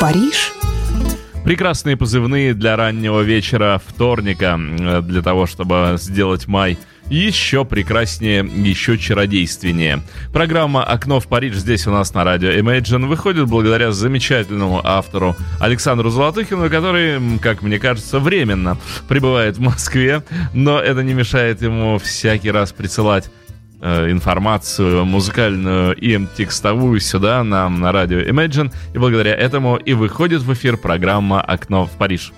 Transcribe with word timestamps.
Париж. 0.00 0.52
Прекрасные 1.44 1.96
позывные 1.96 2.54
для 2.54 2.76
раннего 2.76 3.20
вечера 3.22 3.80
вторника, 3.84 4.56
э, 4.58 5.02
для 5.02 5.22
того, 5.22 5.46
чтобы 5.46 5.96
сделать 5.98 6.46
май 6.46 6.78
еще 7.10 7.64
прекраснее, 7.64 8.44
еще 8.44 8.98
чародейственнее. 8.98 10.02
Программа 10.32 10.84
«Окно 10.84 11.20
в 11.20 11.26
Париж» 11.26 11.56
здесь 11.56 11.86
у 11.86 11.90
нас 11.90 12.12
на 12.14 12.22
радио 12.22 12.50
Imagine 12.50 13.06
выходит 13.06 13.46
благодаря 13.46 13.92
замечательному 13.92 14.80
автору 14.84 15.34
Александру 15.58 16.10
Золотухину, 16.10 16.68
который, 16.68 17.38
как 17.38 17.62
мне 17.62 17.78
кажется, 17.78 18.20
временно 18.20 18.76
пребывает 19.08 19.56
в 19.56 19.60
Москве, 19.60 20.22
но 20.52 20.78
это 20.78 21.02
не 21.02 21.14
мешает 21.14 21.62
ему 21.62 21.98
всякий 21.98 22.50
раз 22.50 22.72
присылать 22.72 23.30
информацию 23.80 25.04
музыкальную 25.04 25.94
и 25.94 26.18
текстовую 26.36 27.00
сюда 27.00 27.44
нам 27.44 27.80
на 27.80 27.92
радио 27.92 28.18
Imagine, 28.18 28.72
и 28.94 28.98
благодаря 28.98 29.34
этому 29.34 29.76
и 29.76 29.92
выходит 29.94 30.42
в 30.42 30.52
эфир 30.52 30.76
программа 30.76 31.40
«Окно 31.40 31.86
в 31.86 31.92
Париж». 31.92 32.32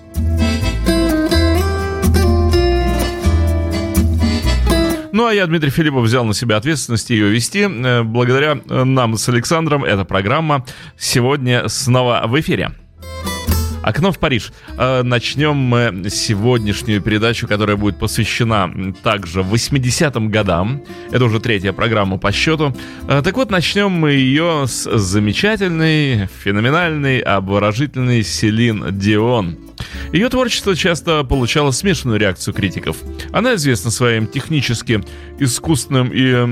Ну, 5.12 5.26
а 5.26 5.34
я, 5.34 5.46
Дмитрий 5.46 5.70
Филиппов, 5.70 6.04
взял 6.04 6.24
на 6.24 6.34
себя 6.34 6.56
ответственность 6.56 7.10
ее 7.10 7.28
вести. 7.28 7.62
Э, 7.62 8.02
благодаря 8.02 8.60
э, 8.68 8.84
нам 8.84 9.16
с 9.16 9.28
Александром 9.28 9.84
эта 9.84 10.04
программа 10.04 10.64
сегодня 10.96 11.68
снова 11.68 12.22
в 12.26 12.38
эфире. 12.40 12.72
Окно 13.90 14.12
в 14.12 14.20
Париж. 14.20 14.52
Э, 14.78 15.02
начнем 15.02 15.56
мы 15.56 16.08
сегодняшнюю 16.10 17.02
передачу, 17.02 17.48
которая 17.48 17.76
будет 17.76 17.98
посвящена 17.98 18.94
также 19.02 19.40
80-м 19.40 20.30
годам. 20.30 20.84
Это 21.10 21.24
уже 21.24 21.40
третья 21.40 21.72
программа 21.72 22.16
по 22.16 22.30
счету. 22.30 22.72
Так 23.08 23.36
вот, 23.36 23.50
начнем 23.50 23.90
мы 23.90 24.12
ее 24.12 24.66
с 24.68 24.88
замечательной, 24.96 26.28
феноменальной, 26.44 27.18
обворожительной 27.18 28.22
Селин 28.22 28.96
Дион. 28.96 29.58
Ее 30.12 30.28
творчество 30.28 30.74
часто 30.74 31.24
получало 31.24 31.70
смешанную 31.70 32.18
реакцию 32.18 32.54
критиков. 32.54 32.96
Она 33.32 33.54
известна 33.54 33.90
своим 33.90 34.26
технически 34.26 35.02
искусственным 35.38 36.10
и 36.12 36.44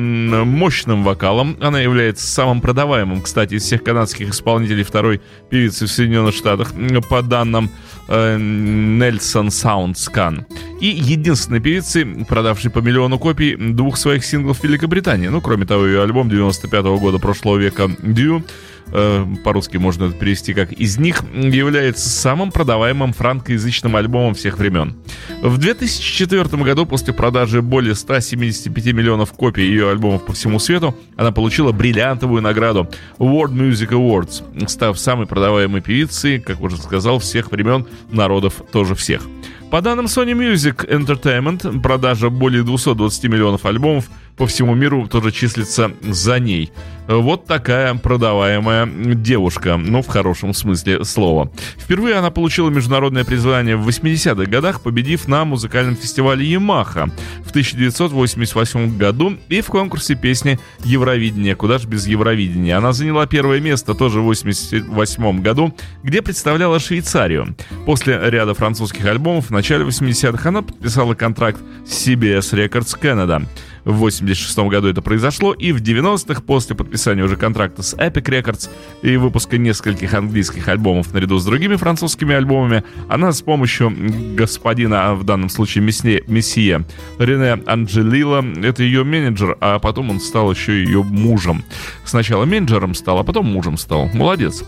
мощным 0.44 1.04
вокалом. 1.04 1.56
Она 1.60 1.80
является 1.80 2.26
самым 2.26 2.60
продаваемым, 2.60 3.22
кстати, 3.22 3.54
из 3.54 3.64
всех 3.64 3.82
канадских 3.82 4.30
исполнителей 4.30 4.84
второй 4.84 5.20
певицы 5.50 5.86
в 5.86 5.90
Соединенных 5.90 6.34
Штатах, 6.34 6.72
по 7.08 7.18
данным 7.28 7.70
Nelson 8.08 9.48
Soundscan. 9.48 10.44
И 10.80 10.86
единственной 10.86 11.60
певицей, 11.60 12.24
продавшей 12.26 12.70
по 12.70 12.78
миллиону 12.78 13.18
копий 13.18 13.56
двух 13.56 13.96
своих 13.96 14.24
синглов 14.24 14.60
в 14.60 14.64
Великобритании. 14.64 15.28
Ну, 15.28 15.40
кроме 15.40 15.66
того, 15.66 15.86
ее 15.86 16.02
альбом 16.02 16.28
95 16.28 16.84
-го 16.84 16.98
года 16.98 17.18
прошлого 17.18 17.58
века 17.58 17.90
«Дью» 18.02 18.44
Э, 18.92 19.26
по-русски 19.44 19.76
можно 19.76 20.04
это 20.04 20.14
перевести 20.14 20.54
как 20.54 20.72
«из 20.72 20.98
них», 20.98 21.22
является 21.34 22.08
самым 22.08 22.50
продаваемым 22.50 23.12
франкоязычным 23.12 23.96
альбомом 23.96 24.34
всех 24.34 24.58
времен. 24.58 24.96
В 25.42 25.58
2004 25.58 26.62
году, 26.62 26.86
после 26.86 27.12
продажи 27.12 27.62
более 27.62 27.94
175 27.94 28.86
миллионов 28.94 29.32
копий 29.32 29.62
ее 29.62 29.90
альбомов 29.90 30.24
по 30.24 30.32
всему 30.32 30.58
свету, 30.58 30.94
она 31.16 31.32
получила 31.32 31.72
бриллиантовую 31.72 32.42
награду 32.42 32.88
World 33.18 33.52
Music 33.52 33.90
Awards, 33.90 34.68
став 34.68 34.98
самой 34.98 35.26
продаваемой 35.26 35.80
певицей, 35.80 36.40
как 36.40 36.60
уже 36.60 36.76
сказал, 36.76 37.18
всех 37.18 37.52
времен, 37.52 37.86
народов 38.10 38.62
тоже 38.72 38.94
всех. 38.94 39.22
По 39.70 39.82
данным 39.82 40.06
Sony 40.06 40.32
Music 40.32 40.88
Entertainment, 40.88 41.82
продажа 41.82 42.30
более 42.30 42.62
220 42.62 43.24
миллионов 43.24 43.66
альбомов 43.66 44.06
по 44.38 44.46
всему 44.46 44.74
миру 44.74 45.06
тоже 45.08 45.32
числится 45.32 45.90
за 46.00 46.38
ней. 46.38 46.72
Вот 47.08 47.46
такая 47.46 47.94
продаваемая 47.94 48.86
девушка, 48.86 49.78
ну, 49.78 50.02
в 50.02 50.08
хорошем 50.08 50.52
смысле 50.52 51.04
слова. 51.04 51.50
Впервые 51.78 52.16
она 52.16 52.30
получила 52.30 52.68
международное 52.68 53.24
призвание 53.24 53.76
в 53.76 53.88
80-х 53.88 54.44
годах, 54.44 54.82
победив 54.82 55.26
на 55.26 55.46
музыкальном 55.46 55.96
фестивале 55.96 56.44
«Ямаха» 56.44 57.08
в 57.46 57.50
1988 57.50 58.98
году 58.98 59.38
и 59.48 59.62
в 59.62 59.68
конкурсе 59.68 60.16
песни 60.16 60.60
«Евровидение». 60.84 61.56
Куда 61.56 61.78
же 61.78 61.88
без 61.88 62.06
Евровидения? 62.06 62.76
Она 62.76 62.92
заняла 62.92 63.26
первое 63.26 63.60
место 63.60 63.94
тоже 63.94 64.20
в 64.20 64.28
1988 64.28 65.40
году, 65.40 65.74
где 66.02 66.20
представляла 66.20 66.78
Швейцарию. 66.78 67.56
После 67.86 68.20
ряда 68.22 68.52
французских 68.52 69.06
альбомов 69.06 69.46
в 69.46 69.50
начале 69.50 69.86
80-х 69.86 70.46
она 70.46 70.60
подписала 70.60 71.14
контракт 71.14 71.58
с 71.86 72.06
CBS 72.06 72.52
Records 72.52 73.00
Canada. 73.00 73.46
В 73.84 73.94
86 73.94 74.58
году 74.58 74.88
это 74.88 75.02
произошло, 75.02 75.52
и 75.52 75.72
в 75.72 75.82
90-х, 75.82 76.42
после 76.42 76.76
подписания 76.76 77.22
уже 77.22 77.36
контракта 77.36 77.82
с 77.82 77.94
Epic 77.94 78.24
Records 78.24 78.70
и 79.02 79.16
выпуска 79.16 79.58
нескольких 79.58 80.14
английских 80.14 80.68
альбомов 80.68 81.12
наряду 81.12 81.38
с 81.38 81.44
другими 81.44 81.76
французскими 81.76 82.34
альбомами, 82.34 82.84
она 83.08 83.32
с 83.32 83.42
помощью 83.42 83.92
господина, 84.36 85.10
а 85.10 85.14
в 85.14 85.24
данном 85.24 85.48
случае 85.48 85.84
месье, 85.84 86.22
месье 86.26 86.84
Рене 87.18 87.62
Анджелила, 87.66 88.44
это 88.62 88.82
ее 88.82 89.04
менеджер, 89.04 89.56
а 89.60 89.78
потом 89.78 90.10
он 90.10 90.20
стал 90.20 90.50
еще 90.52 90.82
ее 90.84 91.02
мужем. 91.02 91.64
Сначала 92.04 92.44
менеджером 92.44 92.94
стал, 92.94 93.18
а 93.18 93.24
потом 93.24 93.46
мужем 93.46 93.76
стал. 93.76 94.08
Молодец. 94.14 94.64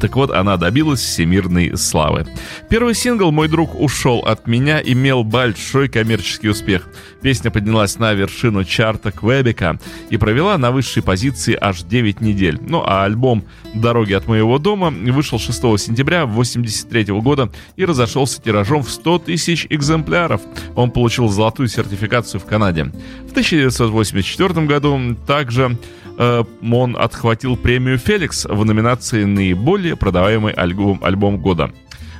Так 0.00 0.16
вот, 0.16 0.30
она 0.30 0.56
добилась 0.56 1.00
всемирной 1.00 1.76
славы. 1.76 2.26
Первый 2.70 2.94
сингл 2.94 3.30
«Мой 3.30 3.48
друг 3.48 3.78
ушел 3.78 4.20
от 4.20 4.46
меня» 4.46 4.80
имел 4.80 5.24
большой 5.24 5.88
коммерческий 5.88 6.48
успех. 6.48 6.88
Песня 7.20 7.50
поднялась 7.50 7.98
на 7.98 8.14
вершину 8.14 8.64
чарта 8.64 9.12
Квебека 9.12 9.78
и 10.08 10.16
провела 10.16 10.56
на 10.56 10.70
высшей 10.70 11.02
позиции 11.02 11.56
аж 11.60 11.82
9 11.82 12.22
недель. 12.22 12.58
Ну 12.66 12.82
а 12.84 13.04
альбом 13.04 13.44
«Дороги 13.74 14.14
от 14.14 14.26
моего 14.26 14.58
дома» 14.58 14.90
вышел 14.90 15.38
6 15.38 15.54
сентября 15.78 16.22
1983 16.22 17.20
года 17.20 17.50
и 17.76 17.84
разошелся 17.84 18.40
тиражом 18.40 18.82
в 18.82 18.90
100 18.90 19.18
тысяч 19.18 19.66
экземпляров. 19.68 20.40
Он 20.76 20.90
получил 20.90 21.28
золотую 21.28 21.68
сертификацию 21.68 22.40
в 22.40 22.46
Канаде. 22.46 22.84
В 23.28 23.32
1984 23.32 24.66
году 24.66 25.16
также 25.26 25.76
он 26.20 26.96
отхватил 26.98 27.56
премию 27.56 27.98
«Феликс» 27.98 28.44
в 28.44 28.64
номинации 28.64 29.24
«Наиболее 29.24 29.96
продаваемый 29.96 30.52
альбом, 30.52 31.00
альбом 31.02 31.38
года». 31.38 31.72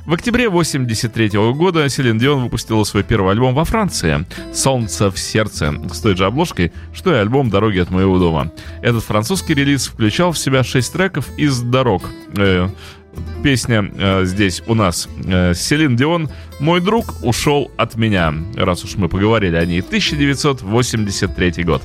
В 0.05 0.13
октябре 0.13 0.47
1983 0.47 1.53
года 1.53 1.87
Селин 1.87 2.17
Дион 2.17 2.43
выпустила 2.43 2.83
свой 2.83 3.03
первый 3.03 3.31
альбом 3.31 3.53
во 3.53 3.63
Франции 3.65 4.25
«Солнце 4.51 5.11
в 5.11 5.19
сердце» 5.19 5.73
с 5.93 5.99
той 5.99 6.17
же 6.17 6.25
обложкой, 6.25 6.73
что 6.93 7.13
и 7.13 7.17
альбом 7.17 7.51
«Дороги 7.51 7.77
от 7.77 7.91
моего 7.91 8.17
дома». 8.17 8.51
Этот 8.81 9.03
французский 9.03 9.53
релиз 9.53 9.87
включал 9.87 10.31
в 10.31 10.39
себя 10.39 10.63
шесть 10.63 10.91
треков 10.93 11.27
из 11.37 11.61
«Дорог». 11.61 12.03
Э, 12.35 12.69
песня 13.43 13.91
э, 13.95 14.25
здесь 14.25 14.63
у 14.65 14.73
нас 14.73 15.07
э, 15.23 15.53
Селин 15.53 15.95
Дион 15.95 16.29
«Мой 16.59 16.81
друг 16.81 17.23
ушел 17.23 17.71
от 17.77 17.95
меня», 17.95 18.33
раз 18.55 18.83
уж 18.83 18.95
мы 18.95 19.07
поговорили 19.07 19.55
о 19.55 19.65
ней, 19.65 19.81
1983 19.81 21.63
год. 21.63 21.83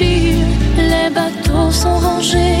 les 0.00 1.10
bateaux 1.10 1.70
sont 1.70 1.98
rangés. 1.98 2.57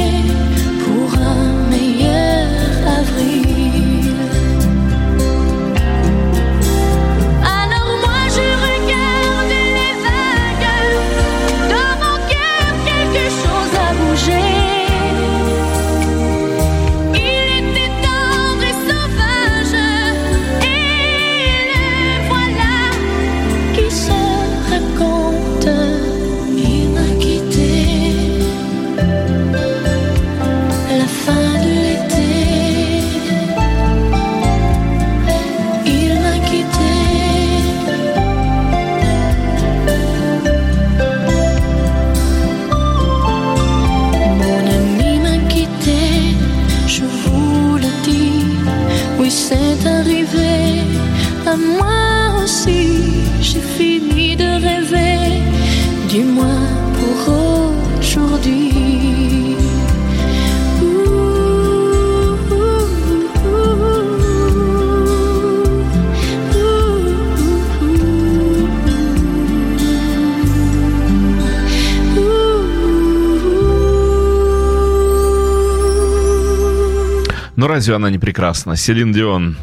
Разве 77.68 77.94
она 77.94 78.10
не 78.10 78.18
прекрасна? 78.18 78.76
Селин 78.76 79.12
Дион. 79.12 79.56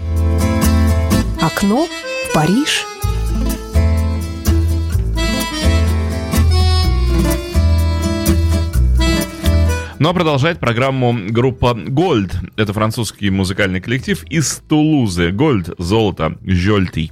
Окно 1.41 1.87
в 1.87 2.33
Париж. 2.33 2.85
Ну 9.97 10.09
а 10.09 10.13
продолжает 10.13 10.59
программу 10.59 11.17
группа 11.29 11.73
Gold. 11.73 12.31
Это 12.57 12.73
французский 12.73 13.29
музыкальный 13.29 13.81
коллектив 13.81 14.23
из 14.29 14.61
Тулузы. 14.67 15.29
Gold, 15.29 15.73
золото, 15.77 16.37
жольтый. 16.45 17.11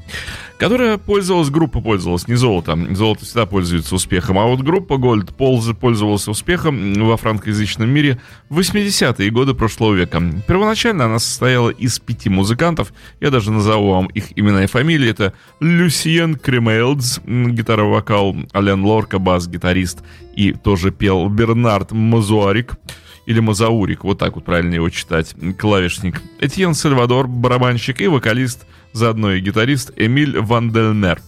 Которая 0.63 0.97
пользовалась, 0.97 1.49
группа 1.49 1.81
пользовалась, 1.81 2.29
не 2.29 2.35
золото. 2.35 2.77
Золото 2.91 3.25
всегда 3.25 3.45
пользуется 3.45 3.95
успехом. 3.95 4.39
А 4.39 4.45
вот 4.45 4.61
группа 4.61 4.93
Gold 4.93 5.35
полз- 5.35 5.73
пользовалась 5.73 6.29
успехом 6.29 6.93
во 6.93 7.17
франкоязычном 7.17 7.89
мире 7.89 8.21
в 8.47 8.59
80-е 8.59 9.29
годы 9.29 9.55
прошлого 9.55 9.93
века. 9.93 10.23
Первоначально 10.47 11.05
она 11.05 11.19
состояла 11.19 11.69
из 11.69 11.99
пяти 11.99 12.29
музыкантов. 12.29 12.93
Я 13.19 13.29
даже 13.29 13.51
назову 13.51 13.91
вам 13.91 14.05
их 14.07 14.37
имена 14.37 14.63
и 14.63 14.67
фамилии. 14.67 15.09
Это 15.09 15.33
Люсьен 15.59 16.35
Кремейлдс, 16.35 17.19
гитара-вокал, 17.25 18.33
Ален 18.55 18.85
Лорка, 18.85 19.19
бас-гитарист, 19.19 19.99
и 20.33 20.53
тоже 20.53 20.91
пел 20.91 21.27
Бернард 21.27 21.91
Мазуарик 21.91 22.77
или 23.25 23.39
Мазаурик, 23.39 24.03
вот 24.03 24.19
так 24.19 24.35
вот 24.35 24.45
правильно 24.45 24.75
его 24.75 24.89
читать, 24.89 25.35
клавишник. 25.57 26.21
Этьен 26.39 26.73
Сальвадор, 26.73 27.27
барабанщик 27.27 28.01
и 28.01 28.07
вокалист, 28.07 28.65
заодно 28.93 29.33
и 29.33 29.41
гитарист 29.41 29.91
Эмиль 29.95 30.39
Вандельнер. 30.39 31.21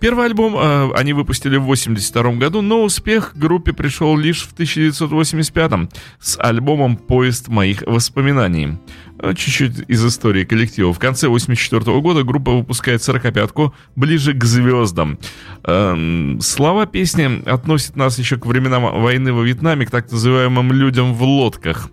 Первый 0.00 0.26
альбом 0.26 0.56
э, 0.56 0.90
они 0.94 1.12
выпустили 1.12 1.56
в 1.56 1.62
82 1.62 2.32
году, 2.32 2.60
но 2.60 2.82
успех 2.82 3.32
группе 3.34 3.72
пришел 3.72 4.16
лишь 4.16 4.42
в 4.42 4.52
1985 4.52 5.90
с 6.20 6.38
альбомом 6.38 6.96
«Поезд 6.96 7.48
моих 7.48 7.82
воспоминаний». 7.82 8.78
Э, 9.18 9.32
Чуть-чуть 9.34 9.84
из 9.88 10.04
истории 10.04 10.44
коллектива. 10.44 10.92
В 10.92 10.98
конце 10.98 11.28
84 11.28 12.00
года 12.00 12.24
группа 12.24 12.52
выпускает 12.52 13.02
«Сорокопятку» 13.02 13.74
ближе 13.96 14.34
к 14.34 14.44
звездам. 14.44 15.18
Эм, 15.64 16.40
слова 16.40 16.86
песни 16.86 17.42
относят 17.48 17.96
нас 17.96 18.18
еще 18.18 18.36
к 18.36 18.46
временам 18.46 19.00
войны 19.00 19.32
во 19.32 19.42
Вьетнаме, 19.42 19.86
к 19.86 19.90
так 19.90 20.10
называемым 20.10 20.72
«людям 20.72 21.14
в 21.14 21.22
лодках». 21.22 21.90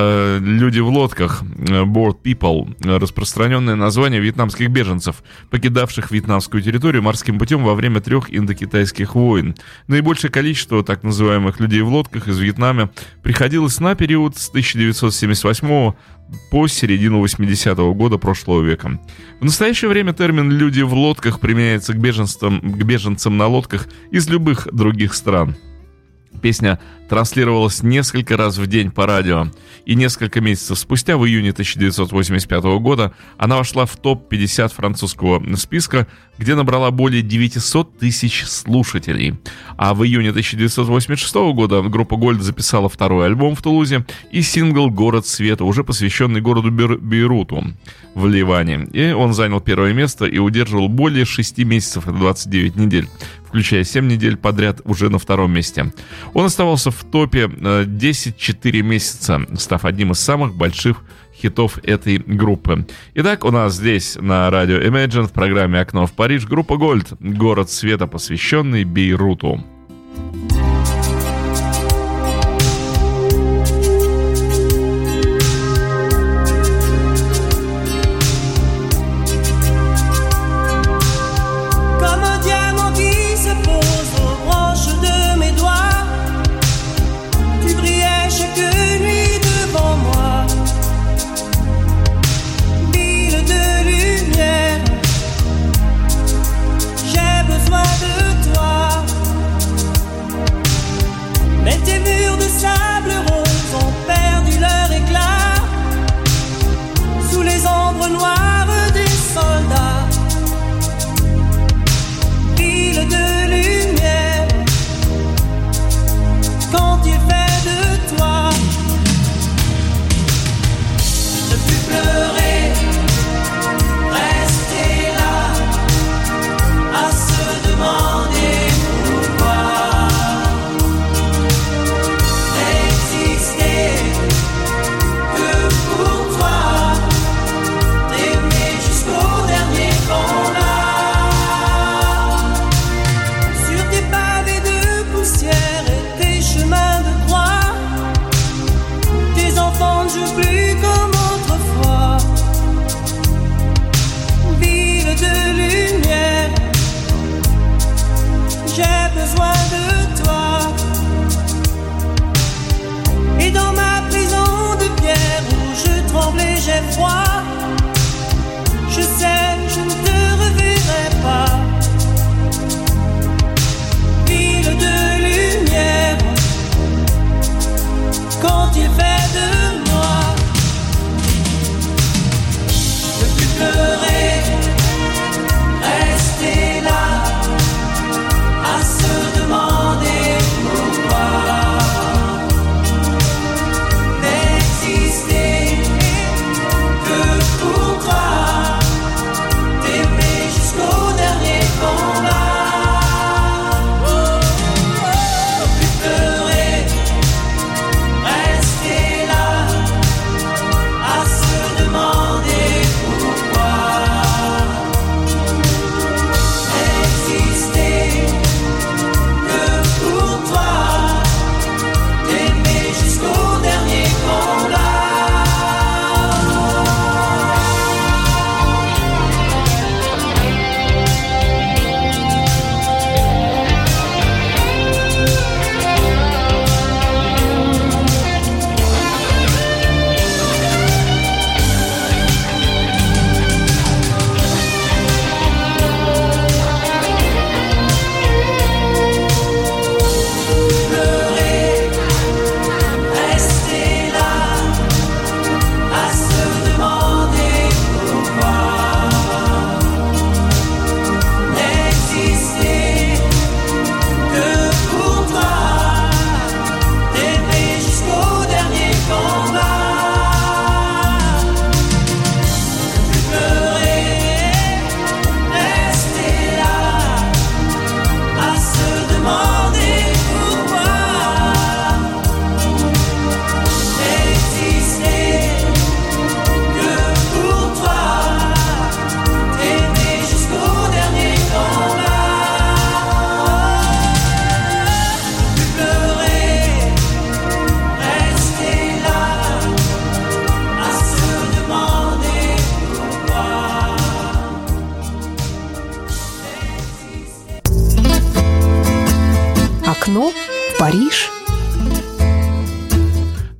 Э, 0.00 0.38
люди 0.40 0.78
в 0.78 0.88
лодках, 0.90 1.42
э, 1.42 1.82
board 1.82 2.18
people, 2.22 2.72
распространенное 2.84 3.74
название 3.74 4.20
вьетнамских 4.20 4.70
беженцев, 4.70 5.24
покидавших 5.50 6.12
вьетнамскую 6.12 6.62
территорию 6.62 7.02
морским 7.02 7.36
путем 7.36 7.64
во 7.64 7.74
время 7.74 8.00
трех 8.00 8.32
индокитайских 8.32 9.16
войн. 9.16 9.56
Наибольшее 9.88 10.30
количество 10.30 10.84
так 10.84 11.02
называемых 11.02 11.58
людей 11.58 11.80
в 11.80 11.88
лодках 11.88 12.28
из 12.28 12.38
Вьетнама 12.38 12.90
приходилось 13.24 13.80
на 13.80 13.96
период 13.96 14.36
с 14.36 14.48
1978 14.50 15.94
по 16.52 16.68
середину 16.68 17.24
80-го 17.24 17.92
года 17.92 18.18
прошлого 18.18 18.62
века. 18.62 19.00
В 19.40 19.44
настоящее 19.44 19.88
время 19.88 20.12
термин 20.12 20.48
«люди 20.52 20.82
в 20.82 20.94
лодках» 20.94 21.40
применяется 21.40 21.92
к 21.92 21.96
к 21.96 22.84
беженцам 22.84 23.36
на 23.36 23.48
лодках 23.48 23.88
из 24.12 24.28
любых 24.28 24.68
других 24.70 25.14
стран. 25.14 25.56
Песня 26.40 26.78
транслировалась 27.08 27.82
несколько 27.82 28.36
раз 28.36 28.58
в 28.58 28.66
день 28.66 28.90
по 28.90 29.06
радио, 29.06 29.48
и 29.84 29.94
несколько 29.94 30.40
месяцев 30.40 30.78
спустя, 30.78 31.16
в 31.16 31.26
июне 31.26 31.50
1985 31.50 32.64
года, 32.80 33.12
она 33.38 33.56
вошла 33.56 33.86
в 33.86 33.96
топ-50 33.96 34.74
французского 34.74 35.42
списка, 35.56 36.06
где 36.36 36.54
набрала 36.54 36.90
более 36.90 37.22
900 37.22 37.98
тысяч 37.98 38.44
слушателей. 38.44 39.40
А 39.76 39.94
в 39.94 40.04
июне 40.04 40.30
1986 40.30 41.34
года 41.54 41.82
группа 41.82 42.14
Gold 42.14 42.40
записала 42.40 42.88
второй 42.88 43.26
альбом 43.26 43.54
в 43.54 43.62
Тулузе 43.62 44.04
и 44.30 44.42
сингл 44.42 44.90
«Город 44.90 45.26
света», 45.26 45.64
уже 45.64 45.84
посвященный 45.84 46.40
городу 46.40 46.70
Бейр- 46.70 46.98
Бейруту 46.98 47.64
в 48.14 48.26
Ливане. 48.26 48.88
И 48.92 49.12
он 49.12 49.32
занял 49.32 49.60
первое 49.60 49.92
место 49.92 50.26
и 50.26 50.38
удерживал 50.38 50.88
более 50.88 51.24
6 51.24 51.58
месяцев, 51.58 52.06
это 52.06 52.16
29 52.16 52.76
недель 52.76 53.08
включая 53.48 53.82
7 53.82 54.06
недель 54.06 54.36
подряд 54.36 54.82
уже 54.84 55.08
на 55.08 55.18
втором 55.18 55.52
месте. 55.52 55.92
Он 56.34 56.44
оставался 56.44 56.90
в 56.90 56.97
топе 57.04 57.48
э, 57.50 57.84
10-4 57.84 58.82
месяца, 58.82 59.46
став 59.56 59.84
одним 59.84 60.12
из 60.12 60.20
самых 60.20 60.54
больших 60.54 61.02
хитов 61.34 61.78
этой 61.84 62.18
группы. 62.18 62.86
Итак, 63.14 63.44
у 63.44 63.50
нас 63.50 63.74
здесь 63.74 64.16
на 64.20 64.50
радио 64.50 64.78
Imagine 64.78 65.26
в 65.26 65.32
программе 65.32 65.80
«Окно 65.80 66.06
в 66.06 66.12
Париж» 66.12 66.46
группа 66.46 66.74
Gold 66.74 67.16
«Город 67.20 67.70
света», 67.70 68.06
посвященный 68.06 68.84
Бейруту. 68.84 69.64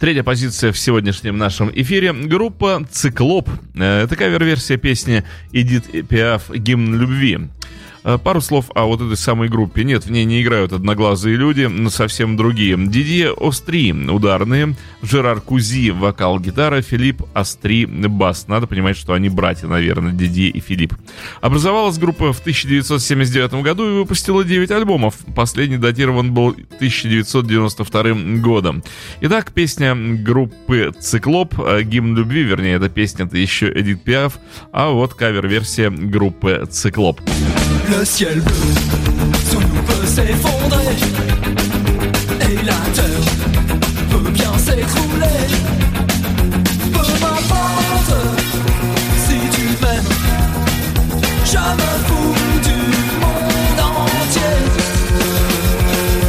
Третья 0.08 0.22
позиция 0.22 0.72
в 0.72 0.78
сегодняшнем 0.78 1.36
нашем 1.36 1.70
эфире. 1.70 2.14
Группа 2.14 2.82
«Циклоп». 2.90 3.50
Это 3.74 4.16
кавер-версия 4.16 4.78
песни 4.78 5.22
Эдит 5.52 6.08
Пиаф 6.08 6.48
«Гимн 6.48 6.98
любви». 6.98 7.40
Э, 8.08 8.16
Пару 8.16 8.40
слов 8.40 8.70
о 8.74 8.86
вот 8.86 9.02
этой 9.02 9.18
самой 9.18 9.50
группе. 9.50 9.84
Нет, 9.84 10.06
в 10.06 10.10
ней 10.10 10.24
не 10.24 10.42
играют 10.42 10.72
одноглазые 10.72 11.36
люди, 11.36 11.64
но 11.64 11.90
совсем 11.90 12.38
другие. 12.38 12.74
Дидье 12.78 13.34
Остри– 13.38 13.92
ударные, 14.10 14.76
Жерар 15.02 15.42
Кузи– 15.42 15.90
вокал, 15.92 16.40
гитара, 16.40 16.80
Филипп 16.80 17.22
Остри– 17.34 17.84
бас. 17.86 18.48
Надо 18.48 18.66
понимать, 18.66 18.96
что 18.96 19.12
они 19.12 19.28
братья, 19.28 19.66
наверное, 19.66 20.12
Дидье 20.12 20.48
и 20.48 20.58
Филипп. 20.58 20.94
Образовалась 21.42 21.98
группа 21.98 22.32
в 22.32 22.40
1979 22.40 23.62
году 23.62 23.86
и 23.86 23.98
выпустила 23.98 24.42
9 24.42 24.70
альбомов. 24.70 25.16
Последний 25.36 25.76
датирован 25.76 26.32
был 26.32 26.48
1992 26.48 28.40
годом. 28.40 28.82
Итак, 29.20 29.52
песня 29.52 29.94
группы 29.94 30.94
«Циклоп», 30.98 31.60
э, 31.60 31.82
«Гимн 31.82 32.16
любви», 32.16 32.42
вернее, 32.42 32.76
эта 32.76 32.88
песня 32.88 33.26
это 33.26 33.36
еще 33.36 33.70
Эдит 33.70 34.02
Пиаф, 34.02 34.38
а 34.72 34.88
вот 34.88 35.12
кавер-версия 35.12 35.90
группы 35.90 36.66
«Циклоп». 36.70 37.20
Le 37.90 38.04
ciel 38.04 38.40
bleu. 38.40 38.54
Sous 39.50 39.60
nous 39.60 39.82
peut 39.82 40.06
s'effondrer. 40.06 40.96
Et 42.42 42.56
la 42.64 42.80
terre 42.92 43.28
peut 44.10 44.30
bien 44.30 44.52
s'écrouler. 44.58 45.46
Peu 46.92 47.06
m'importe 47.20 48.14
si 49.26 49.38
tu 49.52 49.62
m'aimes. 49.82 50.12
Je 51.44 51.58
me 51.58 51.90
fous 52.06 52.34
du 52.62 52.80
monde 53.22 53.82
entier. 53.96 54.56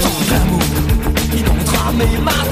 Tant 0.01 0.17
que 0.17 0.31
l'amour 0.31 0.67
inondera 1.37 1.91
mes 1.97 2.17
matins 2.23 2.48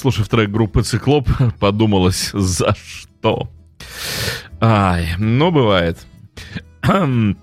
Прослушав 0.00 0.28
трек 0.28 0.50
группы 0.50 0.82
«Циклоп», 0.82 1.28
подумалось, 1.60 2.30
за 2.32 2.74
что? 2.74 3.50
Ай, 4.58 5.14
ну, 5.18 5.50
бывает. 5.50 5.98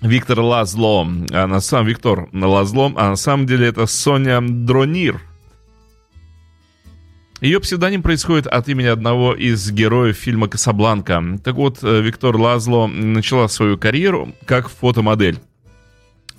Виктор 0.00 0.40
Лазло, 0.40 1.06
а 1.30 1.46
на 1.46 1.60
самом 1.60 1.86
Виктор 1.86 2.28
Лазло, 2.32 2.92
а 2.96 3.10
на 3.10 3.16
самом 3.16 3.46
деле 3.46 3.68
это 3.68 3.86
Соня 3.86 4.40
Дронир. 4.40 5.20
Ее 7.40 7.60
псевдоним 7.60 8.02
происходит 8.02 8.48
от 8.48 8.68
имени 8.68 8.88
одного 8.88 9.32
из 9.32 9.70
героев 9.70 10.16
фильма 10.16 10.48
«Касабланка». 10.48 11.22
Так 11.44 11.54
вот, 11.54 11.78
э, 11.84 12.00
Виктор 12.00 12.36
Лазло 12.36 12.88
начала 12.88 13.46
свою 13.46 13.78
карьеру 13.78 14.34
как 14.46 14.68
фотомодель. 14.68 15.38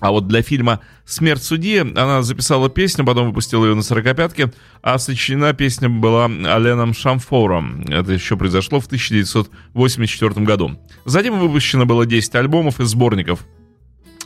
А 0.02 0.10
вот 0.10 0.28
для 0.28 0.42
фильма 0.42 0.82
«Смерть 1.06 1.44
судьи» 1.44 1.78
она 1.78 2.24
записала 2.24 2.70
песню, 2.70 3.06
потом 3.06 3.28
выпустила 3.28 3.68
ее 3.68 3.76
на 3.76 3.84
сорокопятке, 3.84 4.52
а 4.82 4.98
сочинена 4.98 5.54
песня 5.54 5.90
была 5.90 6.26
Аленом 6.26 6.96
Шамфором. 6.96 7.84
Это 7.84 8.12
еще 8.12 8.36
произошло 8.36 8.80
в 8.80 8.88
1984 8.88 10.44
году. 10.44 10.80
Затем 11.06 11.40
выпущено 11.40 11.86
было 11.86 12.08
10 12.08 12.34
альбомов 12.36 12.80
и 12.80 12.86
сборников. 12.86 13.46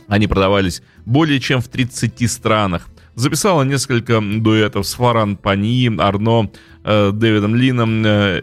Они 0.08 0.26
продавались 0.26 0.82
более 1.04 1.40
чем 1.40 1.60
в 1.60 1.68
30 1.68 2.30
странах. 2.30 2.88
Записала 3.14 3.62
несколько 3.62 4.22
дуэтов 4.22 4.86
с 4.86 4.94
Фаран 4.94 5.36
Пани, 5.36 5.94
Арно, 6.00 6.50
э, 6.84 7.10
Дэвидом 7.12 7.54
Лином, 7.54 8.02
э, 8.04 8.42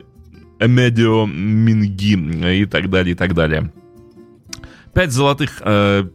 Эмедио 0.59 1.25
Минги 1.25 2.15
э, 2.45 2.55
и 2.57 2.65
так 2.65 2.91
далее, 2.91 3.13
и 3.13 3.15
так 3.15 3.33
далее. 3.33 3.71
Пять 4.93 5.11
золотых 5.11 5.61
э, 5.63 6.05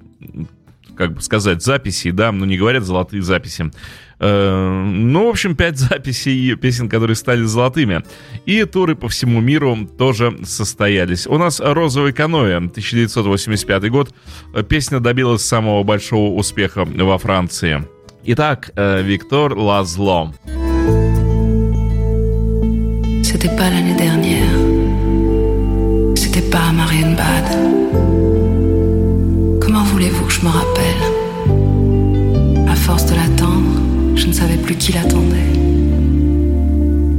как 0.99 1.14
бы 1.14 1.23
сказать, 1.23 1.62
записей, 1.62 2.11
да, 2.11 2.33
ну 2.33 2.45
не 2.45 2.59
говорят 2.59 2.83
золотые 2.83 3.23
записи. 3.23 3.71
Э, 4.19 4.85
ну, 4.85 5.26
в 5.26 5.31
общем, 5.31 5.55
пять 5.55 5.78
записей 5.78 6.57
песен, 6.57 6.88
которые 6.88 7.14
стали 7.14 7.44
золотыми. 7.44 8.03
И 8.46 8.64
туры 8.64 8.96
по 8.96 9.09
всему 9.09 9.40
миру 9.40 9.88
тоже 9.96 10.37
состоялись. 10.44 11.27
У 11.27 11.38
нас 11.38 11.61
«Розовый 11.61 12.12
каноэ», 12.12 12.57
1985 12.57 13.90
год. 13.90 14.14
Песня 14.68 14.99
добилась 14.99 15.44
самого 15.44 15.85
большого 15.85 16.35
успеха 16.35 16.85
во 16.85 17.16
Франции. 17.18 17.85
Итак, 18.25 18.72
э, 18.75 19.03
Виктор 19.03 19.57
Лазло. 19.57 20.35
C'était 23.22 23.55
pas 23.57 23.70
l'année 23.70 23.96
dernière. 23.96 24.57
C'était 26.16 26.51
pas 26.51 26.70
à 26.70 26.72
Marienbad. 26.72 27.78
Je 30.40 30.44
me 30.44 30.51
rappelle 30.51 31.03
À 32.68 32.77
force 32.77 33.07
de 33.07 33.14
l'attendre, 33.16 33.81
je 34.14 34.29
ne 34.29 34.33
savais 34.33 34.57
plus 34.57 34.77
qui 34.77 34.92
l'attendait. 34.92 35.53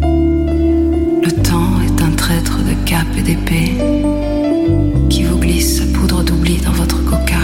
Le 0.02 1.32
temps 1.44 1.82
est 1.86 2.02
un 2.02 2.12
traître 2.12 2.60
de 2.60 2.74
cap 2.86 3.06
et 3.18 3.22
d'épée 3.22 3.74
qui 5.10 5.24
vous 5.24 5.38
glisse 5.38 5.80
sa 5.80 5.86
poudre 5.88 6.24
d'oubli 6.24 6.62
dans 6.62 6.72
votre 6.72 7.04
coca. 7.04 7.42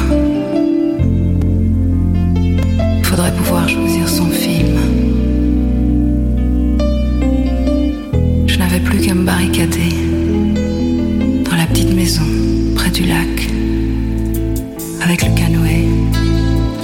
Faudrait 3.03 3.33
pouvoir 3.33 3.67
choisir 3.67 4.07
son 4.07 4.29
film. 4.29 4.77
Je 8.47 8.57
n'avais 8.57 8.79
plus 8.79 8.99
qu'à 8.99 9.13
me 9.13 9.25
barricader 9.25 9.93
dans 11.43 11.57
la 11.57 11.65
petite 11.65 11.93
maison 11.93 12.23
près 12.75 12.91
du 12.91 13.03
lac 13.03 13.54
avec 15.05 15.23
le 15.23 15.35
canoë 15.35 15.87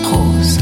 rose 0.04 0.60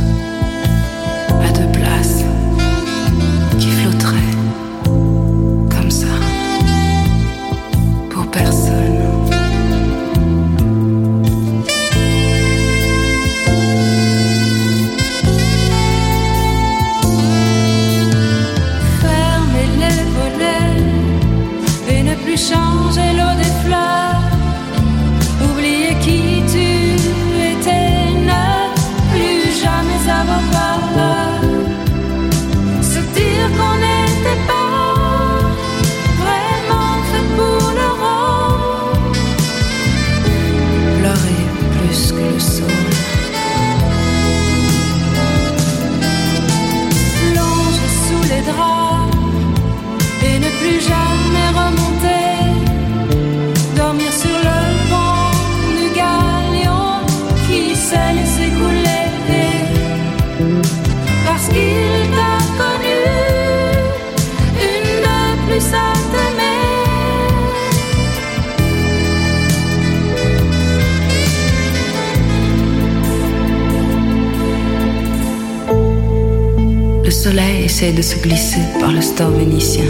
glisser 78.22 78.62
par 78.80 78.92
le 78.92 79.02
store 79.02 79.32
vénitien. 79.32 79.86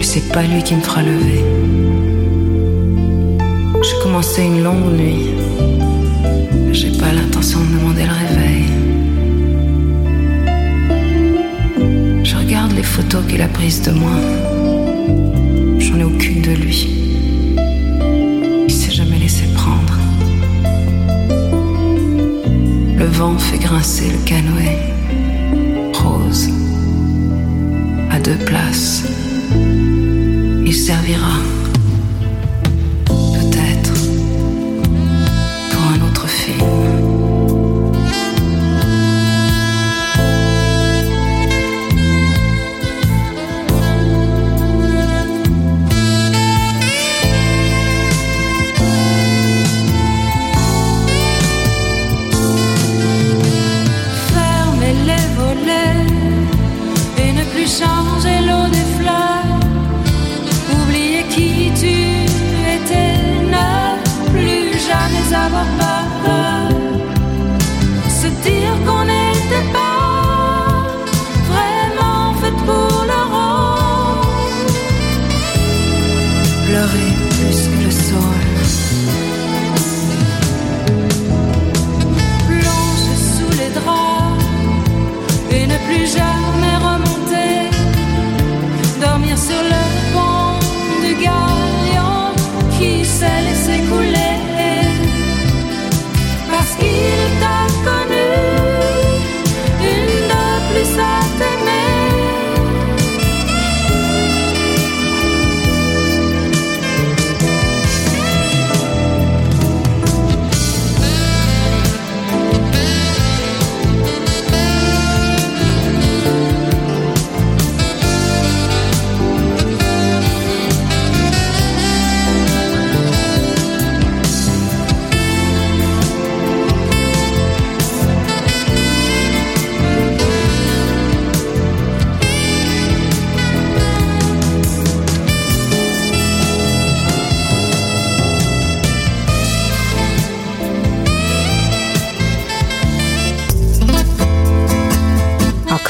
C'est 0.00 0.32
pas 0.32 0.42
lui 0.42 0.62
qui 0.62 0.74
me 0.74 0.80
fera 0.80 1.02
lever. 1.02 1.51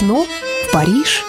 Окно 0.03 0.25
в 0.25 0.73
Париж. 0.73 1.23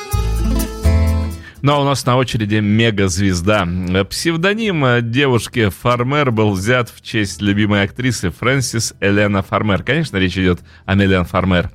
Ну 1.62 1.74
а 1.74 1.80
у 1.82 1.86
нас 1.86 2.08
на 2.08 2.18
очереди 2.18 2.56
мегазвезда. 2.56 3.68
Псевдоним 4.10 4.84
э, 4.84 5.02
девушки 5.04 5.70
Фармер 5.70 6.32
был 6.32 6.54
взят 6.54 6.90
в 6.90 7.02
честь 7.04 7.40
любимой 7.40 7.84
актрисы 7.84 8.32
Фрэнсис 8.32 8.96
Элена 9.00 9.44
Фармер. 9.44 9.84
Конечно, 9.84 10.18
речь 10.18 10.36
идет 10.40 10.62
о 10.88 10.96
Мелен 10.96 11.24
Фармер. 11.24 11.70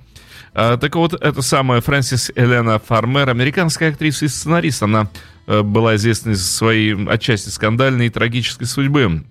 А, 0.54 0.76
Так 0.76 0.96
вот, 0.96 1.14
эта 1.14 1.40
самая 1.40 1.80
Фрэнсис 1.80 2.32
Элена 2.34 2.80
Фармер, 2.80 3.28
американская 3.28 3.90
актриса 3.90 4.24
и 4.24 4.28
сценарист, 4.28 4.82
она 4.82 5.08
э, 5.46 5.62
была 5.62 5.94
известна 5.94 6.32
из 6.32 6.50
своей 6.50 6.96
отчасти 7.06 7.50
скандальной 7.50 8.08
и 8.08 8.10
трагической 8.10 8.66
судьбы. 8.66 9.24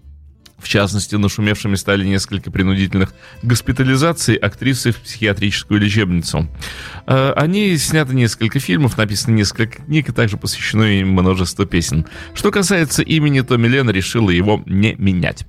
В 0.57 0.67
частности, 0.67 1.15
нашумевшими 1.15 1.75
стали 1.75 2.03
несколько 2.03 2.49
принудительных 2.49 3.13
госпитализаций 3.43 4.35
актрисы 4.35 4.91
в 4.91 4.97
психиатрическую 4.97 5.79
лечебницу. 5.79 6.47
Э, 7.05 7.31
О 7.35 7.45
ней 7.45 7.77
снято 7.77 8.13
несколько 8.13 8.59
фильмов, 8.59 8.97
написано 8.97 9.35
несколько 9.35 9.83
книг, 9.83 10.09
и 10.09 10.11
также 10.11 10.37
посвящено 10.37 10.83
им 10.83 11.09
множество 11.11 11.65
песен. 11.65 12.05
Что 12.33 12.51
касается 12.51 13.03
имени, 13.03 13.41
то 13.41 13.55
Милена 13.57 13.91
решила 13.91 14.31
его 14.31 14.63
не 14.65 14.95
менять. 14.95 15.45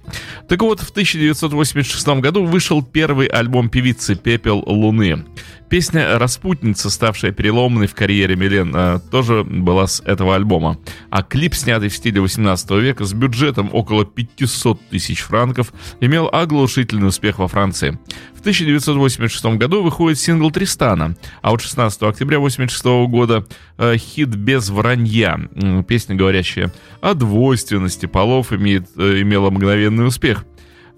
Так 0.47 0.61
вот, 0.61 0.81
в 0.81 0.91
1986 0.91 2.07
году 2.21 2.45
вышел 2.45 2.83
первый 2.83 3.29
альбом 3.29 3.71
певицы 3.71 4.15
«Пепел 4.15 4.63
Луны». 4.67 5.25
Песня 5.71 6.19
«Распутница», 6.19 6.89
ставшая 6.89 7.31
переломной 7.33 7.87
в 7.87 7.95
карьере 7.95 8.37
Милен, 8.37 8.75
э, 8.75 9.01
тоже 9.11 9.45
была 9.45 9.87
с 9.87 10.01
этого 10.01 10.35
альбома. 10.35 10.79
А 11.11 11.23
клип, 11.23 11.55
снятый 11.55 11.89
в 11.91 11.95
стиле 11.95 12.21
18 12.21 12.71
века 12.81 13.05
с 13.05 13.13
бюджетом 13.13 13.69
около 13.73 14.07
500 14.07 14.81
тысяч 14.89 14.98
франков, 14.99 15.73
имел 16.01 16.29
оглушительный 16.33 17.09
успех 17.09 17.39
во 17.39 17.49
Франции. 17.49 17.99
В 18.35 18.41
1986 18.41 19.45
году 19.57 19.83
выходит 19.83 20.19
сингл 20.19 20.51
«Тристана», 20.51 21.17
а 21.43 21.51
вот 21.51 21.61
16 21.61 22.03
октября 22.03 22.39
1986 22.39 23.11
года 23.11 23.47
э, 23.79 23.97
хит 23.97 24.29
«Без 24.29 24.69
вранья», 24.71 25.41
м, 25.55 25.85
песня, 25.85 26.15
говорящая 26.15 26.73
о 27.01 27.15
двойственности 27.15 28.07
полов, 28.07 28.53
имеет, 28.53 28.89
э, 28.97 29.23
имела 29.23 29.51
мгновенный 29.51 30.07
успех. 30.07 30.45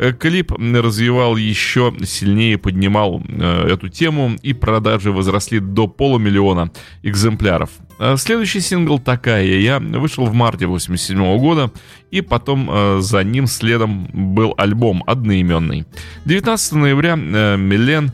Э, 0.00 0.12
Клип 0.12 0.52
развивал 0.52 1.36
еще 1.36 1.92
сильнее, 2.04 2.56
поднимал 2.56 3.22
э, 3.28 3.68
эту 3.68 3.90
тему, 3.90 4.34
и 4.42 4.54
продажи 4.54 5.12
возросли 5.12 5.60
до 5.60 5.88
полумиллиона 5.88 6.72
экземпляров. 7.02 7.68
А 7.98 8.16
Следующий 8.16 8.60
сингл 8.60 8.98
«Такая 8.98 9.44
я» 9.44 9.78
вышел 9.78 10.24
в 10.24 10.32
марте 10.32 10.66
87 10.66 11.38
года, 11.38 11.70
и 12.10 12.22
потом 12.22 12.70
э, 12.70 13.00
за 13.00 13.22
ним 13.22 13.46
следом 13.46 14.08
был 14.34 14.54
альбом 14.56 15.04
одноименный. 15.06 15.84
19 16.24 16.72
ноября 16.72 17.18
э, 17.20 17.56
Милен 17.58 18.12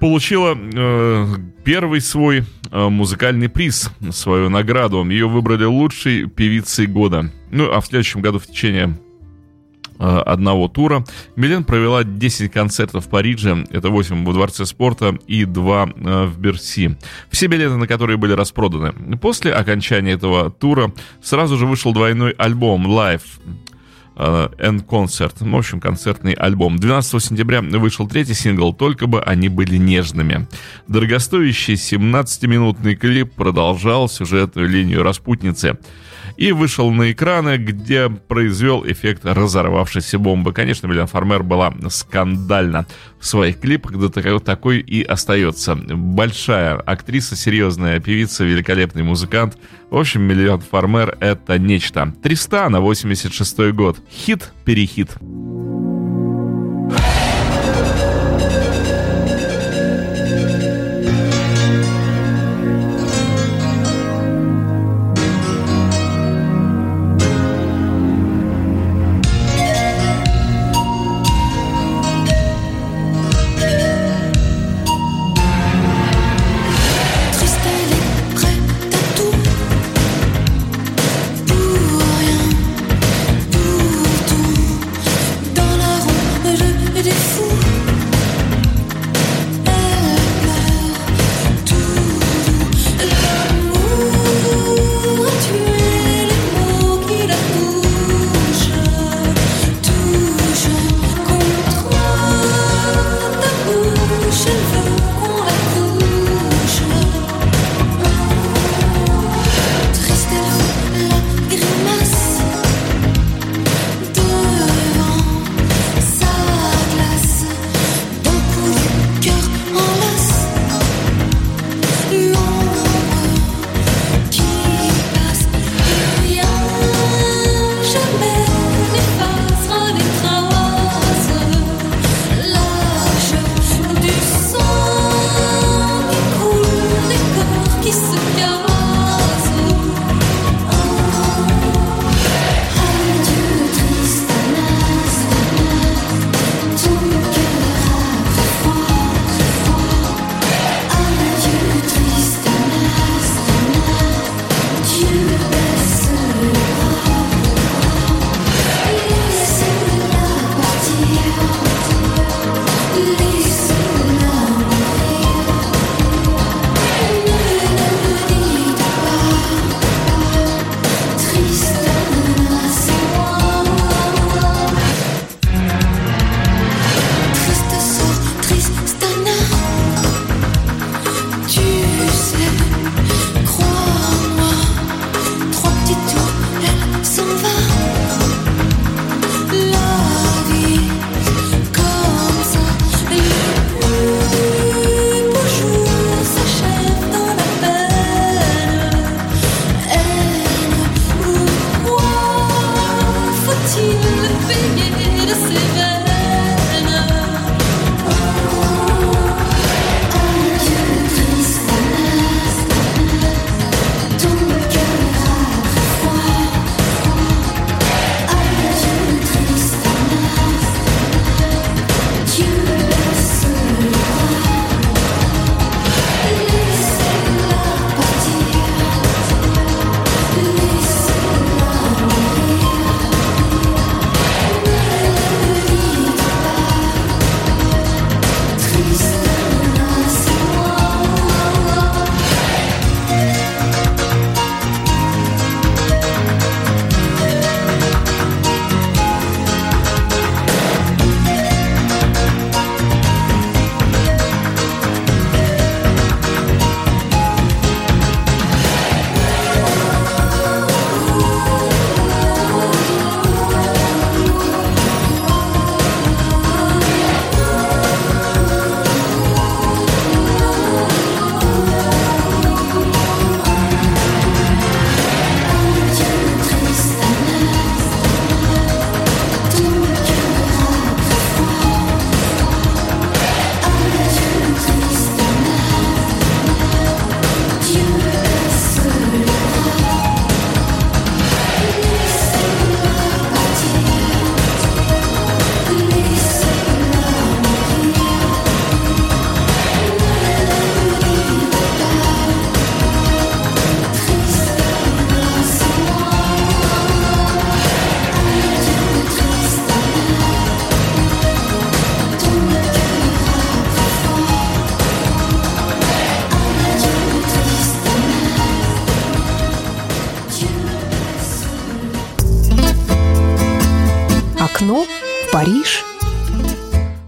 получила 0.00 0.56
э, 0.56 1.26
первый 1.62 2.00
свой 2.00 2.44
э, 2.70 2.88
музыкальный 2.88 3.50
приз, 3.50 3.90
свою 4.12 4.48
награду. 4.48 5.04
Ее 5.10 5.28
выбрали 5.28 5.64
лучшей 5.64 6.26
певицей 6.26 6.86
года. 6.86 7.30
Ну, 7.50 7.70
а 7.70 7.82
в 7.82 7.86
следующем 7.86 8.22
году 8.22 8.38
в 8.38 8.46
течение 8.46 8.96
э, 8.96 9.03
одного 9.98 10.68
тура. 10.68 11.04
Милен 11.36 11.64
провела 11.64 12.04
10 12.04 12.52
концертов 12.52 13.06
в 13.06 13.08
Париже, 13.08 13.64
это 13.70 13.90
8 13.90 14.24
во 14.24 14.32
Дворце 14.32 14.66
спорта 14.66 15.16
и 15.26 15.44
2 15.44 15.88
э, 15.96 16.24
в 16.26 16.38
Берси. 16.38 16.96
Все 17.30 17.46
билеты 17.46 17.76
на 17.76 17.86
которые 17.86 18.16
были 18.16 18.32
распроданы. 18.32 18.92
После 19.18 19.52
окончания 19.52 20.12
этого 20.12 20.50
тура 20.50 20.92
сразу 21.22 21.56
же 21.56 21.66
вышел 21.66 21.92
двойной 21.92 22.32
альбом 22.32 22.86
Live 22.86 23.22
э, 24.16 24.48
and 24.58 24.86
Concert, 24.86 25.34
в 25.38 25.56
общем, 25.56 25.80
концертный 25.80 26.32
альбом. 26.32 26.78
12 26.78 27.22
сентября 27.22 27.62
вышел 27.62 28.08
третий 28.08 28.34
сингл 28.34 28.72
«Только 28.72 29.06
бы 29.06 29.22
они 29.22 29.48
были 29.48 29.76
нежными». 29.76 30.46
Дорогостоящий 30.88 31.74
17-минутный 31.74 32.96
клип 32.96 33.34
продолжал 33.34 34.08
сюжетную 34.08 34.68
линию 34.68 35.02
распутницы 35.02 35.78
и 36.36 36.52
вышел 36.52 36.90
на 36.90 37.12
экраны, 37.12 37.56
где 37.56 38.08
произвел 38.08 38.84
эффект 38.86 39.24
разорвавшейся 39.24 40.18
бомбы. 40.18 40.52
Конечно, 40.52 40.86
Миллиан 40.86 41.06
Фармер 41.06 41.42
была 41.42 41.74
скандальна 41.88 42.86
в 43.18 43.26
своих 43.26 43.60
клипах, 43.60 43.98
да 43.98 44.38
такой, 44.38 44.80
и 44.80 45.02
остается. 45.02 45.74
Большая 45.74 46.74
актриса, 46.76 47.36
серьезная 47.36 48.00
певица, 48.00 48.44
великолепный 48.44 49.02
музыкант. 49.02 49.56
В 49.90 49.96
общем, 49.96 50.22
Миллиан 50.22 50.60
Фармер— 50.60 51.16
это 51.20 51.58
нечто. 51.58 52.12
Тристана, 52.22 52.80
86 52.80 53.72
год. 53.72 53.98
Хит-перехит. 54.10 55.10
Париж. 55.20 55.63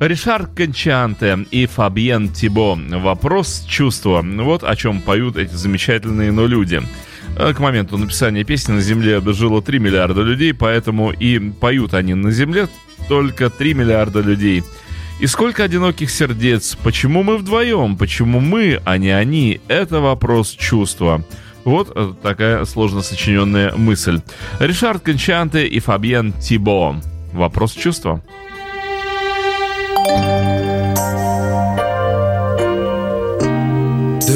Ришар 0.06 0.46
Кончанте 0.46 1.46
и 1.50 1.66
Фабьен 1.66 2.28
Тибо. 2.28 2.76
Вопрос 2.76 3.64
чувства. 3.68 4.22
Вот 4.22 4.62
о 4.62 4.76
чем 4.76 5.00
поют 5.00 5.36
эти 5.36 5.54
замечательные 5.54 6.30
но 6.30 6.46
люди. 6.46 6.80
Э, 7.36 7.52
К 7.52 7.58
моменту 7.58 7.98
написания 7.98 8.44
песни 8.44 8.72
на 8.72 8.80
Земле 8.80 9.20
жило 9.32 9.62
3 9.62 9.78
миллиарда 9.78 10.22
людей, 10.22 10.54
поэтому 10.54 11.10
и 11.10 11.38
поют 11.50 11.94
они 11.94 12.14
на 12.14 12.30
Земле 12.30 12.68
только 13.08 13.50
3 13.50 13.74
миллиарда 13.74 14.20
людей. 14.20 14.62
И 15.18 15.26
сколько 15.26 15.64
одиноких 15.64 16.10
сердец? 16.10 16.76
Почему 16.84 17.22
мы 17.22 17.38
вдвоем? 17.38 17.96
Почему 17.96 18.38
мы, 18.38 18.80
а 18.84 18.98
не 18.98 19.10
они? 19.10 19.60
Это 19.66 20.00
вопрос 20.00 20.50
чувства. 20.50 21.24
Вот 21.64 21.90
э, 21.94 22.12
такая 22.22 22.64
сложно 22.64 23.02
сочиненная 23.02 23.72
мысль. 23.74 24.20
Ришард 24.60 25.02
Кончанте 25.02 25.66
и 25.66 25.80
Фабьен 25.80 26.32
Тибо. 26.32 27.00
Вопрос 27.32 27.72
чувства. 27.72 28.22